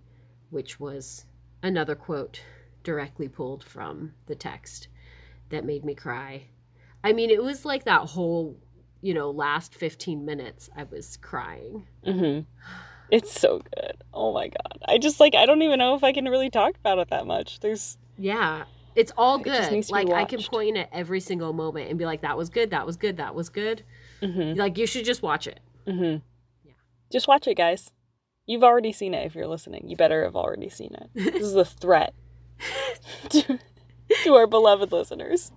[0.51, 1.25] which was
[1.63, 2.43] another quote
[2.83, 4.89] directly pulled from the text
[5.51, 6.45] that made me cry.
[7.05, 8.57] I mean, it was like that whole,
[9.01, 11.87] you know, last 15 minutes I was crying.
[12.07, 12.41] Mm-hmm.
[13.11, 14.03] It's so good.
[14.13, 14.79] Oh my god.
[14.89, 17.27] I just like I don't even know if I can really talk about it that
[17.27, 17.61] much.
[17.61, 18.65] There's Yeah.
[18.97, 19.71] It's all It good.
[19.71, 22.71] be Like I can point at every single moment and be like, that was good,
[22.71, 23.85] that was good, that was good.
[24.23, 24.59] mm-hmm.
[24.59, 25.61] Like you should just watch it.
[25.87, 26.19] Mm-hmm.
[26.65, 26.73] Yeah.
[27.13, 27.93] Just watch it, guys.
[28.47, 29.89] You've already seen it if you're listening.
[29.89, 31.11] You better have already seen it.
[31.15, 32.15] This is a threat
[34.25, 35.53] to, our beloved listeners.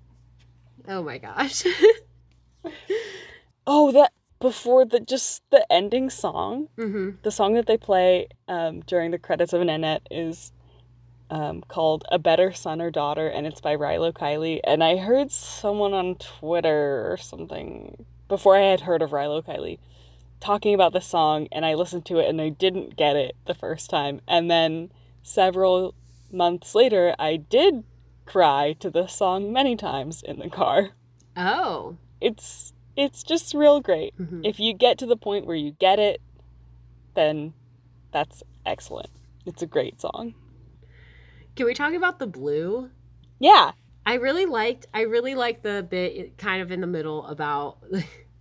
[0.88, 1.64] Oh my gosh.
[3.72, 7.12] Oh, that before the just the ending song, mm-hmm.
[7.22, 10.52] the song that they play um, during the credits of Nanette is
[11.30, 14.60] um, called "A Better Son or Daughter," and it's by Rilo Kiley.
[14.64, 19.78] And I heard someone on Twitter or something before I had heard of Rilo Kiley
[20.40, 23.54] talking about the song, and I listened to it and I didn't get it the
[23.54, 24.92] first time, and then
[25.22, 25.94] several
[26.32, 27.84] months later, I did
[28.30, 30.92] cry to the song many times in the car.
[31.36, 31.98] Oh.
[32.22, 34.16] It's it's just real great.
[34.18, 34.42] Mhm.
[34.44, 36.22] If you get to the point where you get it,
[37.16, 37.54] then
[38.12, 39.10] that's excellent.
[39.46, 40.36] It's a great song.
[41.56, 42.92] Can we talk about the blue?
[43.40, 43.72] Yeah.
[44.06, 47.78] I really liked I really liked the bit kind of in the middle about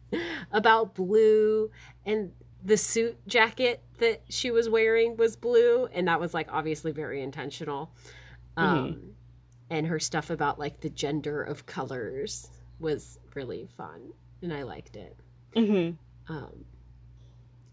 [0.53, 1.71] about blue
[2.05, 2.33] and
[2.65, 7.23] the suit jacket that she was wearing was blue and that was like obviously very
[7.23, 7.91] intentional.
[8.57, 9.15] Um
[9.71, 12.49] and her stuff about like the gender of colors
[12.81, 15.17] was really fun and I liked it.
[15.55, 15.91] hmm
[16.29, 16.65] Um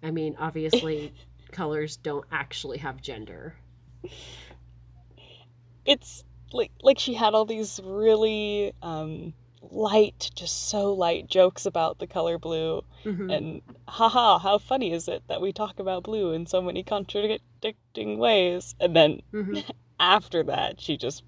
[0.04, 1.14] I mean obviously
[1.52, 3.56] colors don't actually have gender.
[5.86, 12.00] It's like like she had all these really um light, just so light jokes about
[12.00, 13.32] the color blue Mhm.
[13.36, 18.18] and haha, how funny is it that we talk about blue in so many contradicting
[18.18, 18.76] ways?
[18.80, 19.64] And then Mhm.
[20.00, 21.24] after that, she just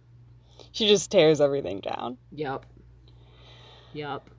[0.78, 2.18] she just tears everything down.
[2.32, 2.66] Yep.
[3.94, 4.30] Yep.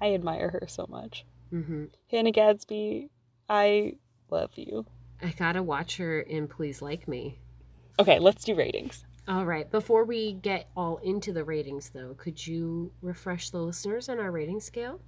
[0.00, 1.24] I admire her so much.
[1.50, 3.08] hmm Hannah Gadsby,
[3.48, 3.94] I
[4.30, 4.84] love you.
[5.22, 7.38] I gotta watch her in Please Like Me.
[8.00, 9.04] Okay, let's do ratings.
[9.28, 9.70] All right.
[9.70, 14.30] Before we get all into the ratings, though, could you refresh the listeners on our
[14.32, 15.00] rating scale?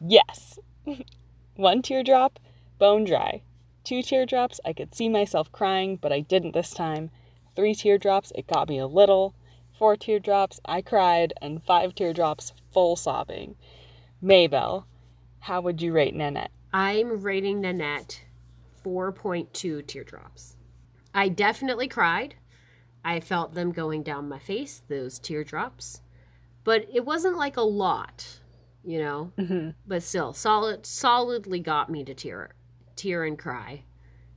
[0.00, 0.58] Yes.
[1.56, 2.38] One teardrop,
[2.78, 3.42] bone dry.
[3.82, 7.10] Two teardrops, I could see myself crying, but I didn't this time.
[7.56, 9.34] Three teardrops, it got me a little.
[9.78, 11.32] Four teardrops, I cried.
[11.40, 13.56] And five teardrops, full sobbing.
[14.20, 14.86] Maybelle,
[15.40, 16.50] how would you rate Nanette?
[16.72, 18.22] I'm rating Nanette
[18.84, 20.56] 4.2 teardrops.
[21.14, 22.34] I definitely cried.
[23.04, 26.00] I felt them going down my face, those teardrops.
[26.64, 28.40] But it wasn't like a lot,
[28.82, 29.32] you know?
[29.38, 29.70] Mm-hmm.
[29.86, 32.54] But still, solid solidly got me to tear
[32.96, 33.84] tear and cry.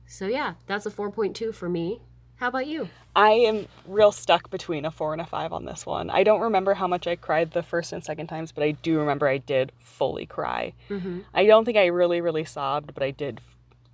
[0.06, 2.02] So yeah, that's a 4.2 for me.
[2.38, 2.88] How about you?
[3.16, 6.08] I am real stuck between a four and a five on this one.
[6.08, 8.98] I don't remember how much I cried the first and second times, but I do
[8.98, 10.72] remember I did fully cry.
[10.88, 11.20] Mm-hmm.
[11.34, 13.40] I don't think I really, really sobbed, but I did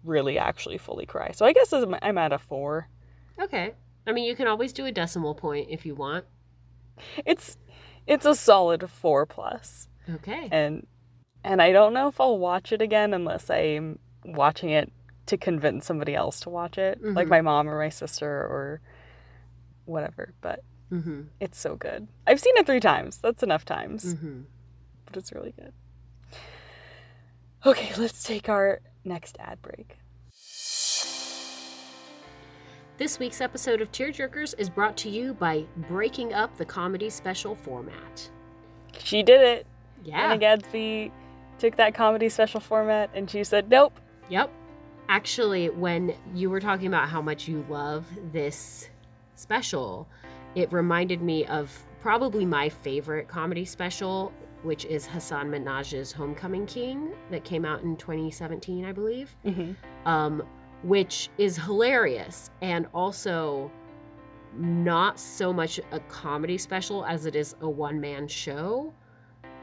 [0.05, 1.31] really actually fully cry.
[1.33, 2.89] So I guess I'm I'm at a four.
[3.41, 3.73] Okay.
[4.07, 6.27] I mean, you can always do a decimal point if you want.
[7.25, 7.57] It's
[8.07, 10.49] it's a solid four plus, Okay.
[10.53, 10.87] and
[11.43, 14.93] and I don't know if I'll watch it again unless I'm watching it
[15.27, 17.31] to convince somebody else to watch it, like Mhm.
[17.31, 18.81] my mom or my sister or
[19.87, 20.35] whatever.
[20.41, 21.23] But Mm-hmm.
[21.41, 22.07] it's so good.
[22.27, 23.19] I've seen it three times.
[23.19, 24.43] That's enough times, Mm-hmm.
[25.07, 25.73] but it's really good.
[27.67, 29.97] Okay, let's take our next ad break.
[32.97, 37.57] This week's episode of Tearjerkers is brought to you by breaking up the comedy special
[37.57, 38.31] format.
[38.99, 39.67] She did it.
[40.05, 40.19] Yeah.
[40.21, 41.11] Hannah Gadsby
[41.59, 44.51] took that comedy special format and she said, "Nope." Yep.
[45.09, 48.89] Actually, when you were talking about how much you love this
[49.35, 50.09] special,
[50.55, 57.13] it reminded me of probably my favorite comedy special, which is Hasan Minhaj's Homecoming King
[57.31, 59.35] that came out in 2017, I believe.
[59.45, 59.73] hmm
[60.07, 60.43] um,
[60.83, 63.73] which is hilarious and also
[64.55, 68.93] not so much a comedy special as it is a one man show.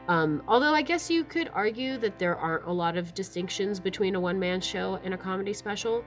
[0.08, 4.14] Um, although I guess you could argue that there aren't a lot of distinctions between
[4.14, 6.04] a one man show and a comedy special.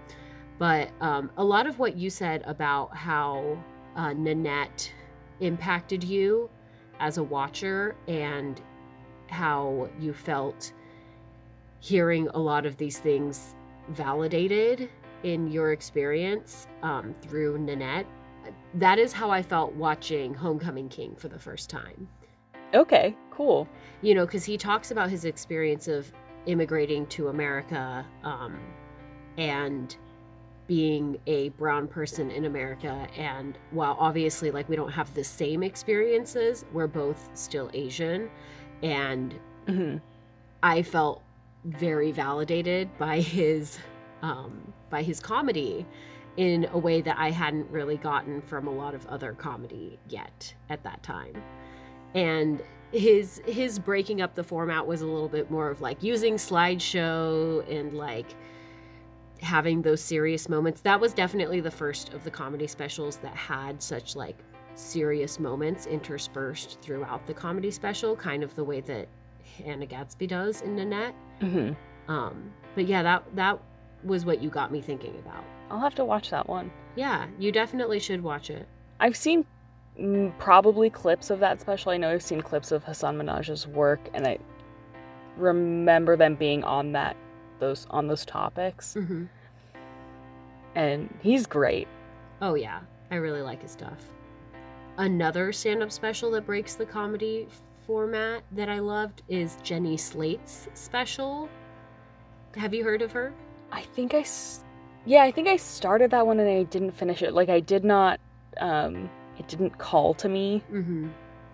[0.57, 3.57] But um, a lot of what you said about how
[3.95, 4.91] uh, Nanette
[5.39, 6.49] impacted you
[6.99, 8.61] as a watcher and
[9.29, 10.71] how you felt
[11.79, 13.55] hearing a lot of these things
[13.89, 14.89] validated
[15.23, 18.07] in your experience um, through Nanette.
[18.75, 22.07] That is how I felt watching Homecoming King for the first time.
[22.73, 23.67] Okay, cool.
[24.01, 26.11] You know, because he talks about his experience of
[26.45, 28.59] immigrating to America um,
[29.37, 29.95] and
[30.67, 33.07] being a brown person in America.
[33.17, 38.29] And while obviously, like, we don't have the same experiences, we're both still Asian.
[38.81, 39.33] And
[39.67, 39.97] hmm
[40.63, 41.21] I felt
[41.63, 43.77] very validated by his
[44.23, 45.85] um, by his comedy
[46.37, 50.53] in a way that I hadn't really gotten from a lot of other comedy yet
[50.69, 51.41] at that time.
[52.15, 52.61] And
[52.95, 57.69] his his breaking up the format was a little bit more of like using slideshow
[57.69, 58.27] and like
[59.41, 60.81] having those serious moments.
[60.81, 64.37] That was definitely the first of the comedy specials that had such like
[64.75, 69.07] serious moments interspersed throughout the comedy special, kind of the way that
[69.63, 71.15] Hannah Gadsby does in Nanette.
[71.41, 71.71] hmm
[72.07, 73.59] Um, but yeah, that that
[74.03, 75.43] was what you got me thinking about.
[75.69, 76.71] I'll have to watch that one.
[76.95, 78.67] Yeah, you definitely should watch it.
[78.99, 79.45] I've seen
[80.39, 81.91] probably clips of that special.
[81.91, 84.37] I know I've seen clips of Hasan Minhaj's work, and I
[85.37, 87.15] remember them being on that
[87.59, 88.95] those on those topics.
[88.97, 89.25] Mm-hmm.
[90.75, 91.87] And he's great.
[92.41, 92.81] Oh yeah,
[93.11, 94.09] I really like his stuff.
[94.97, 97.47] Another stand-up special that breaks the comedy
[97.85, 101.49] format that I loved is Jenny Slate's special.
[102.55, 103.33] Have you heard of her?
[103.71, 104.63] I think I, s-
[105.05, 107.33] yeah, I think I started that one and I didn't finish it.
[107.33, 108.19] Like I did not,
[108.57, 111.07] um, it didn't call to me, Mm-hmm.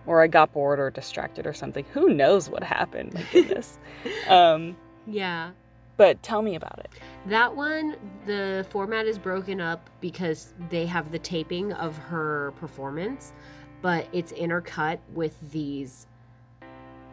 [0.06, 1.84] or I got bored or distracted or something.
[1.92, 3.14] Who knows what happened?
[3.14, 3.78] My goodness.
[4.28, 4.76] um,
[5.06, 5.50] Yeah,
[5.96, 6.90] but tell me about it.
[7.26, 13.32] That one, the format is broken up because they have the taping of her performance,
[13.82, 16.06] but it's intercut with these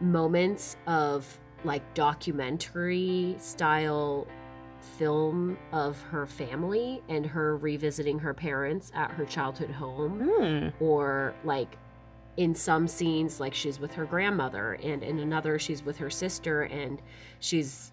[0.00, 4.26] moments of like documentary style
[4.84, 10.68] film of her family and her revisiting her parents at her childhood home Hmm.
[10.84, 11.76] or like
[12.36, 16.62] in some scenes like she's with her grandmother and in another she's with her sister
[16.62, 17.02] and
[17.40, 17.89] she's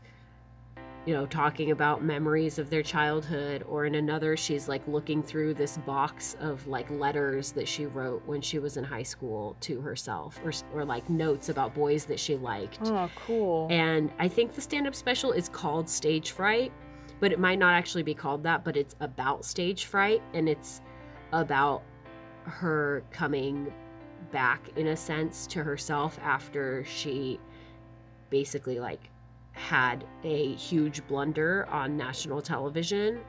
[1.07, 5.53] you know talking about memories of their childhood or in another she's like looking through
[5.53, 9.79] this box of like letters that she wrote when she was in high school to
[9.79, 13.67] herself or, or like notes about boys that she liked Oh, cool.
[13.71, 16.73] and I think the stand up special is called Stage Fright,
[17.21, 20.81] but it might not actually be called that, but it's about stage fright and it's
[21.31, 21.83] about
[22.43, 23.71] her coming
[24.33, 27.39] back in a sense to herself after she
[28.29, 29.09] basically like
[29.57, 33.19] had a huge blunder on national television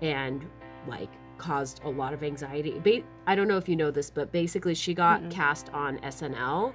[0.00, 0.46] and
[0.86, 2.78] like caused a lot of anxiety.
[2.78, 5.30] Ba- I don't know if you know this, but basically she got Mm-mm.
[5.30, 6.72] cast on SNL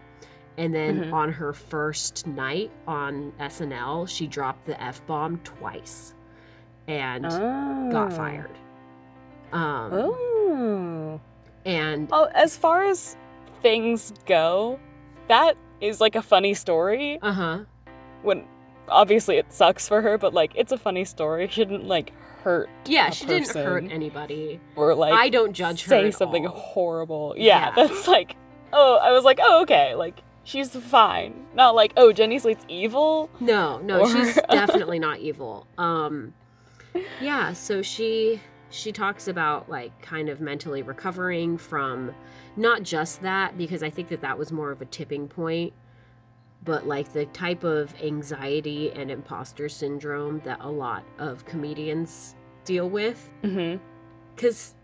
[0.58, 1.14] and then Mhm.
[1.14, 6.14] on her first night on SNL, she dropped the F bomb twice
[6.88, 7.90] and oh.
[7.92, 8.52] got fired.
[9.54, 11.22] Um, Oh.
[11.66, 13.16] And Oh, as far as
[13.62, 14.80] things go,
[15.28, 17.20] that is like a funny story.
[17.22, 17.60] uh huh.
[18.24, 18.46] When
[18.90, 21.44] obviously it sucks for her, but like it's a funny story.
[21.46, 22.12] It shouldn't like
[22.44, 24.60] hurt Yeah, she didn't hurt anybody.
[24.76, 25.90] or like I don't judge her.
[25.90, 26.54] say something all.
[26.56, 27.34] horrible.
[27.38, 27.88] Yeah, Yeah.
[27.88, 28.36] that's like
[28.74, 31.46] oh, I was like, oh okay, like she's fine.
[31.54, 33.30] Not like oh, Jenny Slate's evil.
[33.40, 35.68] No, no, Or- she's definitely not evil.
[35.78, 36.34] Um
[37.22, 42.14] yeah, so she she talks about like kind of mentally recovering from
[42.56, 45.74] not just that because I think that that was more of a tipping point,
[46.68, 52.90] but like the type of anxiety and imposter syndrome that a lot of comedians deal
[52.90, 53.82] with Mm-hmm.
[54.36, 54.76] cuz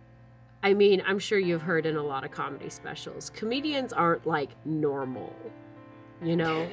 [0.64, 4.52] I mean, I'm sure you've heard in a lot of comedy specials, comedians aren't like
[4.66, 5.36] normal.
[6.24, 6.68] You know?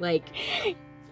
[0.00, 0.24] Like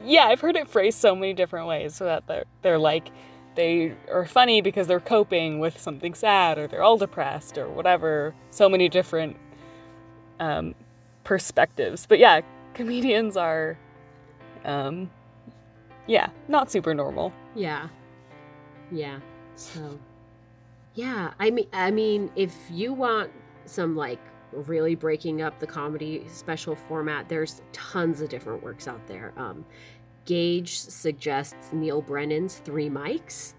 [0.02, 3.10] Yeah, I've heard it phrased so many different ways so that they're they're like
[3.54, 8.34] they are funny because they're coping with something sad or they're all depressed or whatever.
[8.48, 9.36] So many different
[10.40, 10.74] um,
[11.22, 12.06] perspectives.
[12.06, 12.40] But yeah,
[12.74, 13.78] comedians are
[14.64, 15.10] um
[16.06, 17.32] yeah, not super normal.
[17.54, 17.88] Yeah.
[18.90, 19.20] Yeah.
[19.54, 19.98] So
[20.94, 23.30] yeah, I mean I mean if you want
[23.64, 24.20] some like
[24.52, 29.32] really breaking up the comedy special format, there's tons of different works out there.
[29.36, 29.64] Um
[30.24, 33.54] Gage suggests Neal Brennan's Three Mics,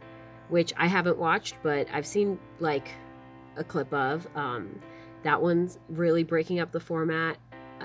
[0.47, 2.87] which I haven't watched, but I've seen like
[3.57, 4.27] a clip of.
[4.35, 4.79] Um
[5.23, 7.37] that one's really breaking up the format.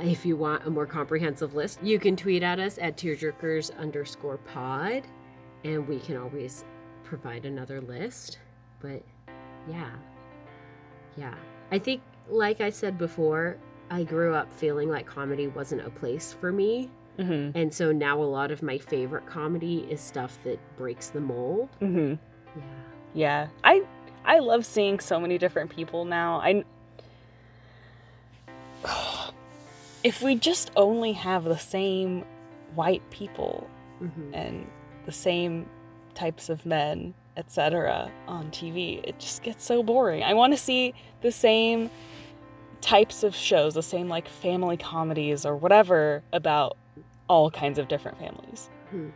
[0.02, 4.38] If you want a more comprehensive list, you can tweet at us at tearjerkers underscore
[4.38, 5.02] pod
[5.64, 6.64] and we can always
[7.04, 8.38] provide another list.
[8.80, 9.02] But
[9.68, 9.90] yeah,
[11.16, 11.34] yeah.
[11.70, 13.56] I think, like I said before,
[13.90, 16.90] I grew up feeling like comedy wasn't a place for me.
[17.18, 17.52] Mhm.
[17.54, 21.68] And so now a lot of my favorite comedy is stuff that breaks the mold.
[21.80, 22.18] Mhm.
[22.56, 22.62] Yeah.
[23.14, 23.48] Yeah.
[23.64, 23.82] I
[24.24, 26.38] I love seeing so many different people now.
[26.40, 26.64] I
[30.08, 32.24] if we just only have the same
[32.74, 33.68] white people
[34.02, 34.30] Mhm.
[34.32, 34.66] and
[35.06, 35.68] the same
[36.14, 38.10] types of men, etc.
[38.26, 39.00] on TV.
[39.04, 40.22] It just gets so boring.
[40.22, 41.90] I want to see the same
[42.80, 46.76] types of shows, the same like family comedies or whatever about
[47.28, 48.70] all kinds of different families.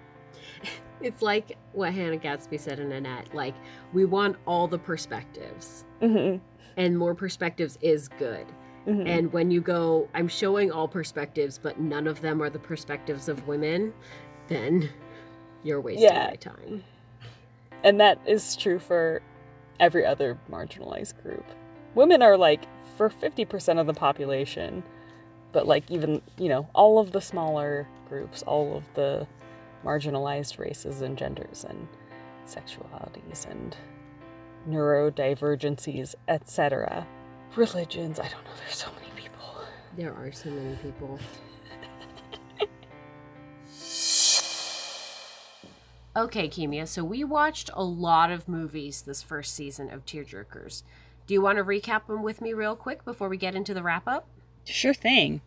[1.00, 3.34] It's like what Hannah Gadsby said in Nanette.
[3.34, 3.54] Like,
[3.92, 6.38] we want all the perspectives, Mm-hmm.
[6.76, 8.46] and more perspectives is good.
[8.86, 9.06] Mm-hmm.
[9.06, 13.28] And when you go, I'm showing all perspectives, but none of them are the perspectives
[13.28, 13.92] of women,
[14.48, 14.90] then
[15.62, 16.28] you're wasting Yeah.
[16.30, 16.84] my time.
[17.84, 19.22] And that is true for
[19.78, 21.44] every other marginalized group.
[21.94, 22.64] Women are like
[22.96, 24.82] for 50% of the population,
[25.52, 29.26] but like even, you know, all of the smaller groups, all of the
[29.84, 31.88] marginalized races and genders and
[32.46, 33.76] sexualities and
[34.68, 37.06] neurodivergencies, etc.
[37.56, 39.62] Religions, I don't know, there's so many people.
[39.94, 41.18] There are so many people.
[46.16, 50.82] okay, Kimia, so we watched a lot of movies this first season of Tearjerkers.
[51.26, 53.82] Do you want to recap them with me real quick before we get into the
[53.82, 54.26] wrap up?
[54.64, 55.42] Sure thing.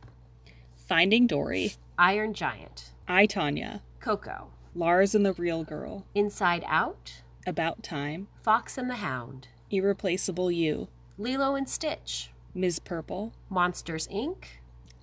[0.75, 7.81] Finding Dory, Iron Giant, I, Tanya, Coco, Lars and the Real Girl, Inside Out, About
[7.81, 10.87] Time, Fox and the Hound, Irreplaceable You,
[11.17, 12.79] Lilo and Stitch, Ms.
[12.79, 14.45] Purple, Monsters Inc.,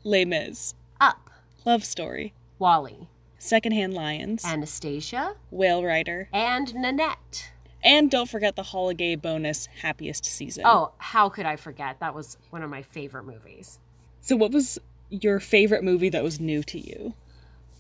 [0.05, 1.31] Les Mis, Up,
[1.65, 3.09] Love Story, WALL-E,
[3.39, 7.51] Secondhand Lions, Anastasia, Whale Rider, and Nanette.
[7.83, 10.65] and don't forget the holiday bonus Happiest Season.
[10.67, 11.99] Oh, how could I forget?
[12.01, 13.79] That was one of my favorite movies.
[14.21, 14.79] So, what was
[15.11, 17.15] your favorite movie that was new to you?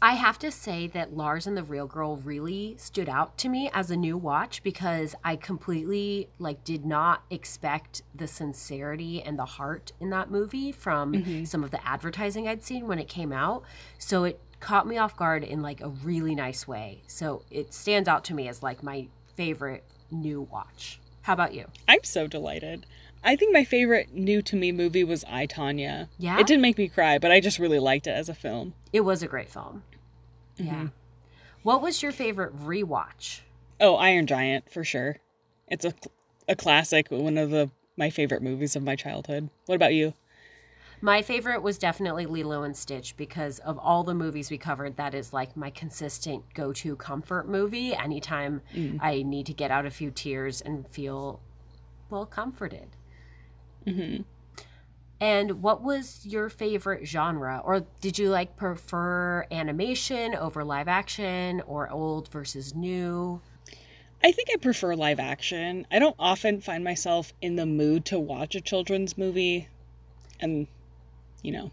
[0.04, 3.70] I have to say that Lars and the Real Girl really stood out to me
[3.72, 9.44] as a new watch because I completely like did not expect the sincerity and the
[9.44, 11.44] heart in that movie from mm-hmm.
[11.44, 13.62] some of the advertising I'd seen when it came out.
[13.96, 17.02] So it caught me off guard in like a really nice way.
[17.06, 20.98] So it stands out to me as like my favorite new watch.
[21.22, 21.66] How about you?
[21.86, 22.86] I'm so delighted.
[23.22, 26.08] I think my favorite new to me movie was I, Tanya.
[26.18, 26.40] Yeah?
[26.40, 28.74] It didn't make me cry, but I just really liked it as a film.
[28.92, 29.84] It was a great film.
[30.56, 30.88] Yeah.
[31.62, 33.40] What was your favorite rewatch?
[33.80, 35.18] Oh, Iron Giant, for sure.
[35.68, 35.94] It's a,
[36.48, 39.50] a classic, one of the my favorite movies of my childhood.
[39.66, 40.14] What about you?
[41.00, 45.14] My favorite was definitely Lilo and Stitch because of all the movies we covered, that
[45.14, 48.62] is like my consistent go to comfort movie anytime
[49.00, 51.40] I need to get out a few tears and feel,
[52.08, 52.88] well, comforted.
[53.84, 54.18] hmm
[55.22, 57.62] And what was your favorite genre?
[57.64, 63.40] Or did you like prefer animation over live action or old versus new?
[64.24, 65.86] I think I prefer live action.
[65.92, 69.68] I don't often find myself in the mood to watch a children's movie.
[70.40, 70.66] And,
[71.40, 71.70] you know,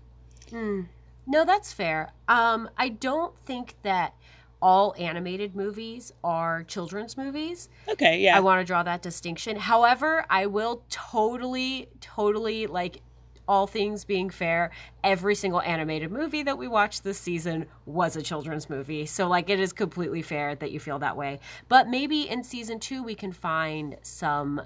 [0.51, 0.81] Hmm.
[1.25, 2.11] No, that's fair.
[2.27, 4.13] Um, I don't think that
[4.61, 7.67] all animated movies are children's movies.
[7.87, 8.37] okay, yeah.
[8.37, 9.57] I want to draw that distinction.
[9.57, 13.01] However, I will totally, totally like
[13.49, 14.69] all things being fair,
[15.03, 19.07] every single animated movie that we watched this season was a children's movie.
[19.07, 21.39] So, like, it is completely fair that you feel that way.
[21.67, 24.61] But maybe in season two, we can find some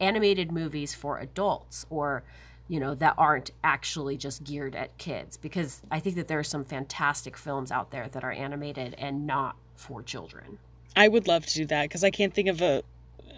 [0.00, 2.24] animated movies for adults or,
[2.66, 5.36] you know, that aren't actually just geared at kids.
[5.36, 9.28] Because I think that there are some fantastic films out there that are animated and
[9.28, 10.58] not for children.
[10.96, 12.82] I would love to do that because I can't think of a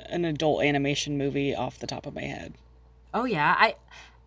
[0.09, 2.55] an adult animation movie off the top of my head.
[3.13, 3.55] Oh, yeah.
[3.59, 3.75] I.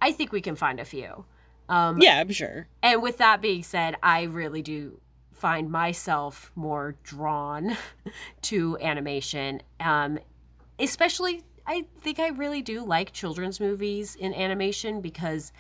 [0.04, 1.24] I think we can find a few.
[1.70, 2.68] Um, Yeah, I'm sure.
[2.82, 5.00] And with that being said, I really do
[5.32, 7.78] find myself more drawn
[8.42, 9.62] to animation.
[9.80, 10.20] Um,
[10.78, 15.54] especially, I think I really do like children's movies in animation because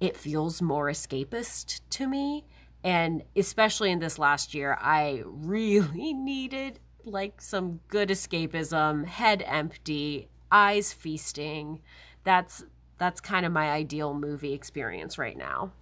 [0.00, 2.46] it feels more escapist to me.
[2.82, 10.28] And especially in this last year, I really needed like some good escapism, head empty,
[10.50, 11.82] eyes feasting.
[12.24, 12.64] That's
[13.02, 15.72] that's kind of my ideal movie experience right now.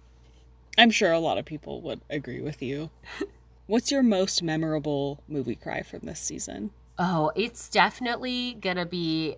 [0.77, 2.89] I'm sure a lot of people would agree with you.
[3.67, 6.71] What's your most memorable movie cry from this season?
[6.97, 9.35] Oh, it's definitely gonna be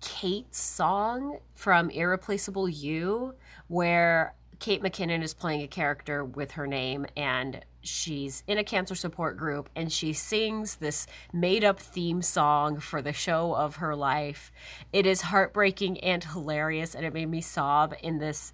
[0.00, 3.34] Kate's song from Irreplaceable You,
[3.68, 8.94] where Kate McKinnon is playing a character with her name and she's in a cancer
[8.94, 13.94] support group and she sings this made up theme song for the show of her
[13.94, 14.52] life.
[14.92, 18.52] It is heartbreaking and hilarious and it made me sob in this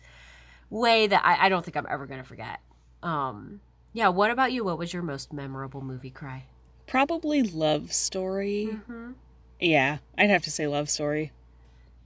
[0.70, 2.60] way that I, I don't think I'm ever gonna forget.
[3.02, 3.60] Um
[3.92, 4.64] yeah, what about you?
[4.64, 6.44] What was your most memorable movie cry?
[6.86, 8.70] Probably Love Story.
[8.72, 9.12] Mm-hmm.
[9.60, 11.30] Yeah, I'd have to say Love Story.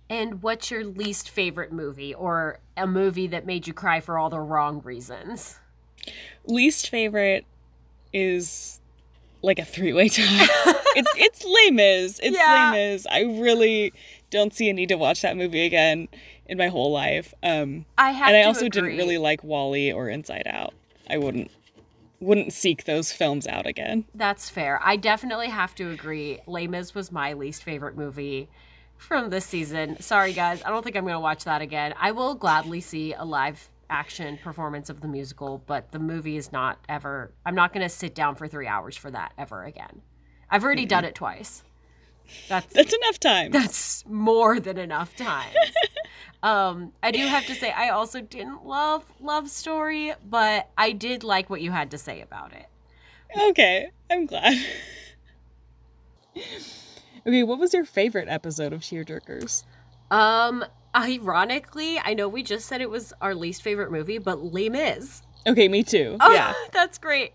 [0.08, 4.30] And what's your least favorite movie or a movie that made you cry for all
[4.30, 5.58] the wrong reasons?
[6.46, 7.44] Least favorite
[8.12, 8.80] is
[9.42, 10.24] like a three way tie.
[10.96, 12.20] it's it's Les Mis.
[12.22, 12.72] It's Yeah.
[12.72, 13.06] Les Mis.
[13.10, 13.92] I really
[14.30, 16.08] don't see a need to watch that movie again
[16.46, 17.34] in my whole life.
[17.42, 20.74] Um, I have and I also didn't really like WALL-E or Inside Out.
[21.08, 21.50] I wouldn't
[22.20, 24.04] wouldn't seek those films out again.
[24.14, 24.80] That's fair.
[24.82, 26.40] I definitely have to agree.
[26.46, 28.48] Les Mis was my least favorite movie
[28.96, 30.00] from this season.
[30.00, 30.62] Sorry, guys.
[30.64, 31.92] I don't think I'm going to watch that again.
[32.00, 36.52] I will gladly see a live action performance of the musical, but the movie is
[36.52, 37.32] not ever.
[37.44, 40.02] I'm not going to sit down for three hours for that ever again.
[40.50, 41.62] I've already done it twice.
[42.48, 43.52] That's That's enough time.
[43.52, 45.52] that's more than enough time.
[46.42, 51.22] um, I do have to say I also didn't love Love Story, but I did
[51.22, 52.66] like what you had to say about it.
[53.50, 54.56] okay, I'm glad.
[57.26, 59.64] okay, what was your favorite episode of Tearjerkers?
[60.10, 60.64] Um,
[60.94, 65.22] ironically, I know we just said it was our least favorite movie, but Les Mis.
[65.46, 66.16] Okay, me too.
[66.20, 67.32] Oh, Yeah, that's great.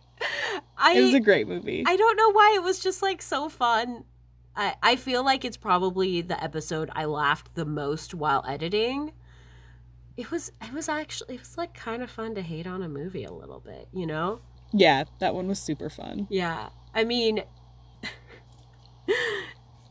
[0.77, 1.83] I it was a great movie.
[1.85, 4.03] I don't know why it was just like so fun.
[4.55, 9.13] I I feel like it's probably the episode I laughed the most while editing.
[10.17, 12.89] It was it was actually it was like kind of fun to hate on a
[12.89, 14.41] movie a little bit, you know?
[14.73, 16.27] yeah, that one was super fun.
[16.29, 16.69] Yeah.
[16.93, 17.43] I mean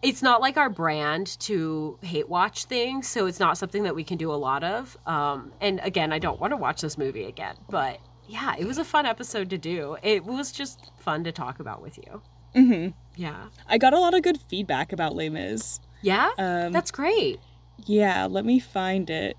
[0.03, 4.05] it's not like our brand to hate watch things, so it's not something that we
[4.05, 4.97] can do a lot of.
[5.07, 7.99] Um and again, I don't want to watch this movie again, but
[8.29, 9.97] yeah, it was a fun episode to do.
[10.03, 12.23] It was just fun to talk about with you.
[12.55, 13.47] hmm Yeah.
[13.69, 15.81] I got a lot of good feedback about Les Mis.
[16.03, 16.31] Yeah?
[16.39, 17.41] Um, That's great.
[17.87, 19.37] Yeah, let me find it.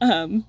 [0.00, 0.44] Um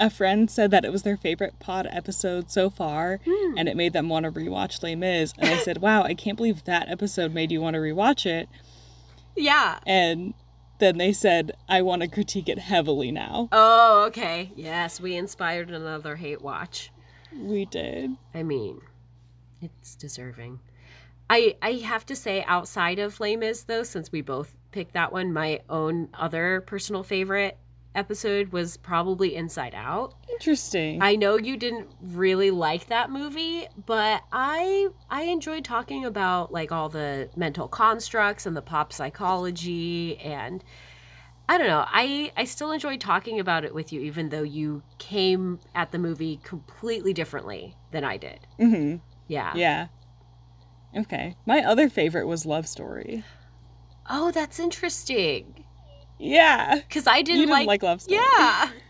[0.00, 3.58] a friend said that it was their favorite pod episode so far Hmm.
[3.58, 5.32] and it made them want to rewatch Les Mis.
[5.38, 8.48] And I said, Wow, I can't believe that episode made you want to rewatch it.
[9.36, 9.78] Yeah.
[9.86, 10.34] And
[10.78, 13.48] then they said, I want to critique it heavily now.
[13.52, 14.50] Oh, okay.
[14.56, 16.90] Yes, we inspired another hate watch.
[17.36, 18.16] We did.
[18.34, 18.80] I mean,
[19.60, 20.60] it's deserving.
[21.28, 25.12] I I have to say, outside of Les Mis, though, since we both picked that
[25.12, 27.56] one, my own other personal favorite
[27.94, 30.14] episode was probably Inside Out.
[30.30, 31.02] Interesting.
[31.02, 36.72] I know you didn't really like that movie, but I I enjoyed talking about like
[36.72, 40.62] all the mental constructs and the pop psychology and
[41.48, 41.84] I don't know.
[41.88, 45.98] I I still enjoyed talking about it with you even though you came at the
[45.98, 48.46] movie completely differently than I did.
[48.58, 49.52] hmm Yeah.
[49.56, 49.86] Yeah.
[50.96, 51.36] Okay.
[51.46, 53.24] My other favorite was Love Story.
[54.08, 55.59] Oh, that's interesting.
[56.20, 56.80] Yeah.
[56.90, 58.20] Cuz I didn't, didn't like, Love Story.
[58.38, 58.70] Yeah.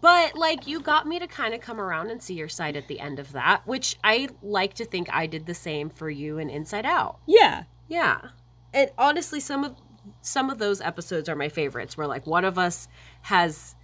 [0.00, 2.86] But like you got me to kind of come around and see your side at
[2.86, 6.38] the end of that, which I like to think I did the same for you
[6.38, 7.18] in Inside Out.
[7.26, 7.64] Yeah.
[7.88, 8.20] Yeah.
[8.72, 9.74] And honestly some of
[10.20, 12.86] some of those episodes are my favorites where like one of us
[13.22, 13.74] has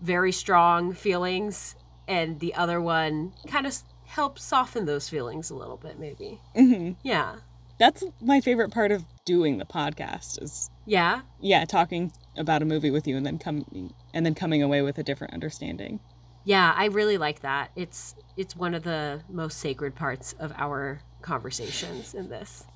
[0.00, 1.74] very strong feelings
[2.06, 3.76] and the other one kind of
[4.06, 6.38] helps soften those feelings a little bit maybe.
[6.54, 7.36] hmm Yeah.
[7.78, 11.22] That's my favorite part of doing the podcast is Yeah.
[11.40, 14.98] yeah, talking about a movie with you and then coming and then coming away with
[14.98, 16.00] a different understanding.
[16.44, 17.70] Yeah, I really like that.
[17.76, 22.66] It's it's one of the most sacred parts of our conversations in this.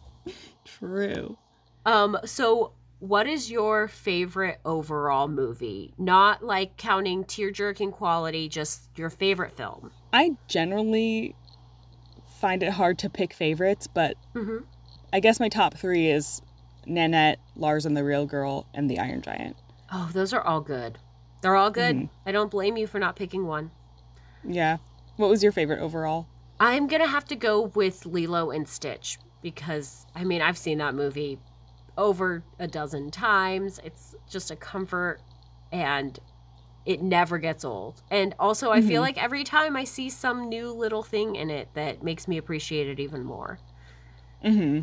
[0.64, 1.38] True.
[1.86, 5.92] Um so what is your favorite overall movie?
[5.98, 9.90] Not like counting tear jerking quality, just your favorite film.
[10.12, 11.34] I generally
[12.40, 14.64] find it hard to pick favorites, but Mhm.
[15.12, 16.42] I guess my top 3 is
[16.86, 19.56] Nanette, Lars and the Real Girl, and The Iron Giant.
[19.92, 20.98] Oh, those are all good.
[21.40, 21.96] They're all good.
[21.96, 22.08] Mhm.
[22.26, 23.70] I don't blame you for not picking one.
[24.42, 24.78] Yeah.
[25.16, 26.26] What was your favorite overall?
[26.58, 30.78] I'm going to have to go with Lilo and Stitch because, I mean, I've seen
[30.78, 31.38] that movie
[31.96, 33.80] over a dozen times.
[33.84, 35.20] It's just a comfort
[35.70, 36.18] and
[36.86, 38.02] it never gets old.
[38.10, 39.04] And also, I feel Mhm.
[39.04, 42.88] like every time I see some new little thing in it that makes me appreciate
[42.88, 43.58] it even more.
[44.42, 44.80] hmm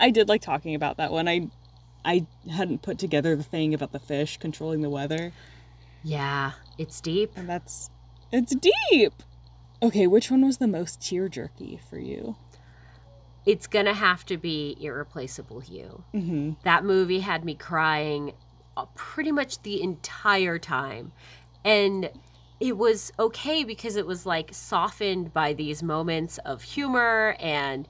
[0.00, 1.28] I did like talking about that one.
[1.28, 1.48] I
[2.04, 5.32] I hadn't put together the thing about the fish controlling the weather,
[6.04, 7.36] Yeah, it's deep.
[7.36, 7.90] and that's
[8.32, 8.54] it's
[8.90, 9.12] deep.
[9.82, 12.36] Okay, which one was the most tear jerky for you?
[13.46, 16.04] It's to have to be Irreplaceable You.
[16.12, 18.34] hmm that movie had me crying
[18.76, 21.12] uh, pretty much the entire time
[21.64, 22.10] and
[22.60, 27.88] it was okay because it was like softened by these moments of humor and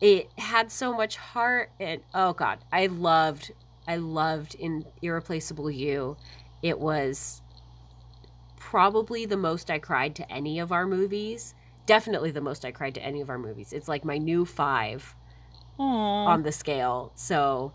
[0.00, 3.52] it had so much heart and oh god i loved
[3.86, 6.16] i loved in irreplaceable you
[6.62, 7.42] it was
[8.56, 11.54] probably the most i cried to any of our movies
[11.86, 15.14] definitely the most i cried to any of our movies it's like my new five
[15.78, 16.26] Aww.
[16.26, 17.72] on the scale so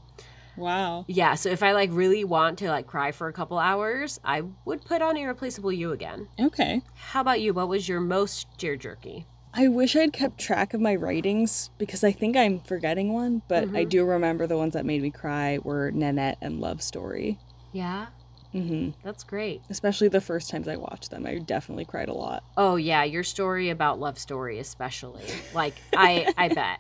[0.59, 1.05] wow.
[1.07, 4.43] yeah, so if I like really want to like cry for a couple hours, I
[4.65, 6.28] would put on Irreplaceable You again.
[6.39, 6.82] Okay.
[6.95, 7.53] How about you?
[7.53, 9.26] What was your most tear jerky?
[9.54, 13.64] I wish I'd kept track of my writings because I think I'm forgetting one, but
[13.76, 13.89] I Mhm.
[13.89, 17.39] do remember the ones that made me cry were Nanette and Love Story.
[17.72, 18.08] Yeah,
[18.52, 19.62] hmm that's great.
[19.70, 22.43] Especially the first times I watched them, I definitely cried a lot.
[22.58, 25.26] Oh yeah, your story about love story especially.
[25.54, 26.80] Like I I bet.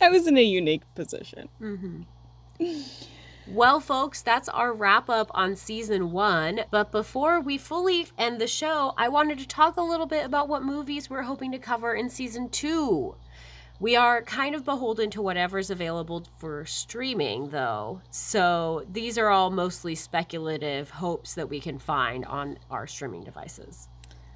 [0.00, 1.48] I was in a unique position.
[1.60, 2.02] Mm-hmm.
[3.52, 6.60] Well, folks, that's our wrap up on season one.
[6.70, 10.48] But before we fully end the show, I wanted to talk a little bit about
[10.48, 13.16] what movies we're hoping to cover in season two.
[13.80, 18.02] We are kind of beholden to whatever's available for streaming, though.
[18.10, 23.88] So these are all mostly speculative hopes that we can find on our streaming devices.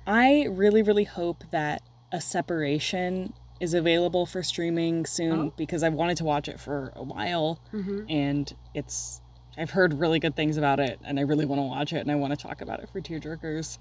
[0.09, 5.53] I really, really hope that a separation is available for streaming soon Oh.
[5.57, 8.05] because I've wanted to watch it for a while Mm-hmm.
[8.09, 9.21] and it's
[9.57, 12.11] I've heard really good things about it and I really want to watch it and
[12.11, 13.79] I want to talk about it for tearjerkers.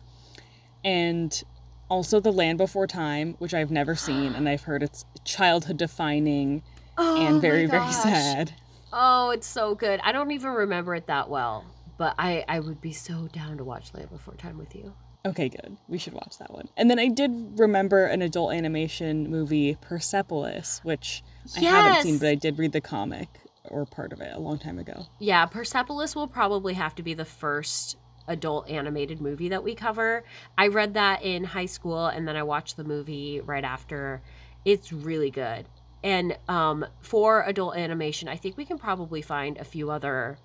[0.83, 1.43] And
[1.89, 6.61] also The Land Before Time, which I've never seen and I've heard it's childhood defining
[6.97, 8.53] Oh, and very, very sad.
[8.91, 9.99] Oh, it's so good.
[10.03, 11.65] I don't even remember it that well,
[11.97, 14.93] but I I would be so down to watch Land Before Time with you.
[15.25, 15.77] Okay, good.
[15.87, 16.67] We should watch that one.
[16.75, 21.23] And then I did remember an adult animation movie, Persepolis, which
[21.55, 23.29] I haven't seen, but I did read the comic
[23.69, 25.07] or part of it a long time ago.
[25.19, 27.97] Yeah, Persepolis will probably have to be the first
[28.27, 30.25] adult animated movie that we cover.
[30.57, 34.21] I read that in high school and then I watched the movie right after.
[34.65, 35.67] It's really good.
[36.03, 40.37] And um, for adult animation, I think we can probably find a few other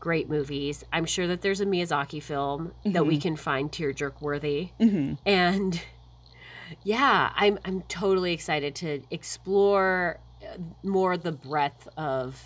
[0.00, 0.82] great movies.
[0.92, 4.70] I'm sure that there's a Miyazaki film that we can find tearjerk worthy.
[4.78, 5.80] hmm and
[6.84, 12.40] yeah i'm i'm totally excited to explore uh, more the breadth of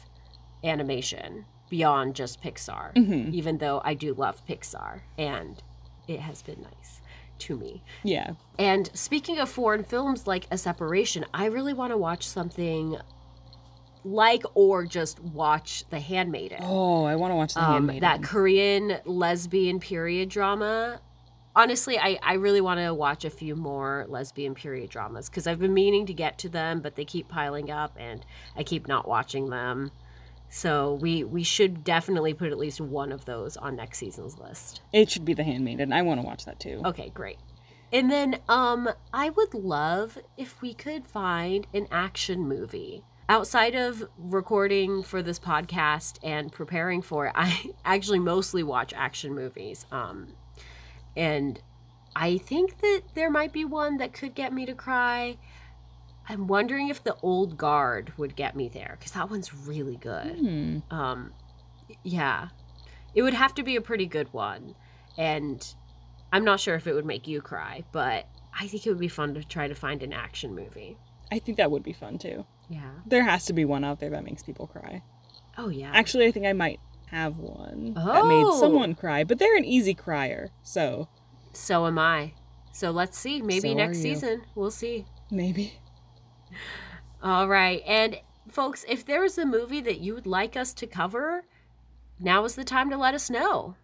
[0.65, 5.63] animation beyond just pixar hmm even though i do love pixar and
[6.09, 7.01] it has been nice
[7.39, 8.33] to me Yeah.
[8.59, 12.97] and speaking of foreign films like a separation i really want to watch something
[14.05, 18.01] like or just watch the handmaiden Oh, I want to watch The um, Handmaiden.
[18.03, 21.01] that Korean lesbian period drama.
[21.57, 25.61] Honestly, I, I really want to watch a few more lesbian period dramas because I've
[25.61, 28.25] been meaning to get to them, but they keep piling up and
[28.57, 29.91] I keep not watching them.
[30.51, 34.83] So we we should definitely put at least one of those on next season's list.
[34.93, 35.93] It should be The Handmaiden.
[35.93, 36.83] I want to watch that too.
[36.85, 37.39] Okay, great.
[37.93, 43.03] And then um I would love if we could find an action movie.
[43.29, 49.35] Outside of recording for this podcast and preparing for it, I actually mostly watch action
[49.35, 49.87] movies.
[49.91, 50.35] Um
[51.17, 51.61] and
[52.17, 55.37] I think that there might be one that could get me to cry.
[56.29, 60.39] I'm wondering if The Old Guard would get me there cuz that one's really good
[60.39, 60.79] Hmm.
[60.91, 61.33] um
[62.03, 62.49] yeah
[63.15, 64.75] it would have to be a pretty good one
[65.19, 65.75] and
[66.33, 68.27] i'm not sure if it would make you cry but
[68.59, 70.97] i think it would be fun to try to find an action movie
[71.33, 72.45] I think that would be fun too.
[72.69, 75.03] Yeah There has to be one out there that makes people cry.
[75.59, 78.59] oh yeah Actually, I think I might have one that made Oh.
[78.59, 81.09] someone cry, but they're an easy crier, so
[81.53, 82.33] so am i
[82.73, 85.75] so let's see maybe So next season we'll see maybe.
[87.23, 88.19] all right and
[88.51, 91.45] folks if there's a movie that you would like us to cover
[92.19, 93.77] now is the time to let us know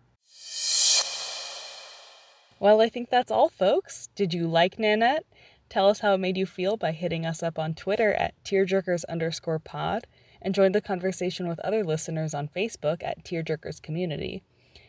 [2.59, 4.09] Well, I think that's all, folks.
[4.15, 5.25] Did you like Nanette?
[5.71, 9.05] Tell us how it made you feel by hitting us up on Twitter at tearjerkers
[9.09, 10.09] underscore pod
[10.43, 14.43] and join the conversation with other listeners on Facebook at Tearjerkers Community.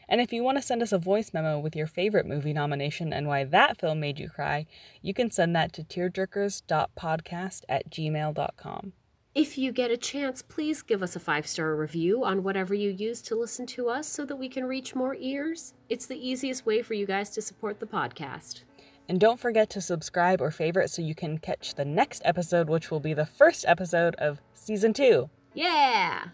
[0.09, 3.13] And if you want to send us a voice memo with your favorite movie nomination
[3.13, 4.65] and why that film made you cry,
[5.01, 8.93] you can send that to tearjerkers.podcast at gmail.com.
[9.33, 12.89] If you get a chance, please give us a five star review on whatever you
[12.89, 15.73] use to listen to us so that we can reach more ears.
[15.87, 18.63] It's the easiest way for you guys to support the podcast.
[19.11, 22.89] And don't forget to subscribe or favorite so you can catch the next episode, which
[22.89, 25.29] will be the first episode of season two.
[25.53, 26.29] Yeah!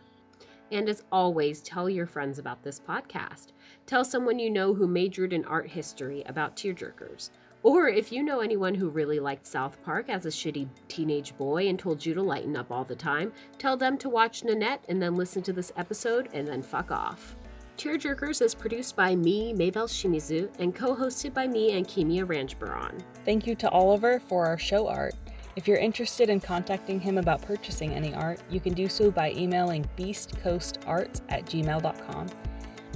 [0.72, 3.48] And as always, tell your friends about this podcast.
[3.88, 7.32] Tell someone you know who majored in art history about tearjerkers.
[7.64, 11.70] Or if you know anyone who really liked South Park as a shitty teenage boy
[11.70, 15.02] and told you to lighten up all the time, tell them to watch Nanette and
[15.02, 17.36] then listen to this episode and then fuck off.
[17.78, 23.00] Tearjerkers is produced by me, Maybelle Shimizu, and co hosted by me and Kimia Ranjbaran.
[23.24, 25.14] Thank you to Oliver for our show art.
[25.56, 29.32] If you're interested in contacting him about purchasing any art, you can do so by
[29.34, 32.28] emailing beastcoastarts at gmail.com.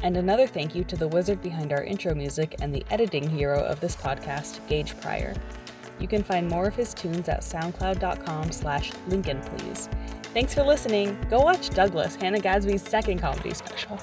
[0.02, 3.64] And another thank you to the wizard behind our intro music and the editing hero
[3.64, 5.36] of this podcast, Gage Pryor.
[6.02, 9.88] You can find more of his tunes at soundcloud.com slash Lincoln Please.
[10.34, 11.18] Thanks for listening.
[11.30, 14.00] Go watch Douglas, Hannah Gadsby's second comedy special.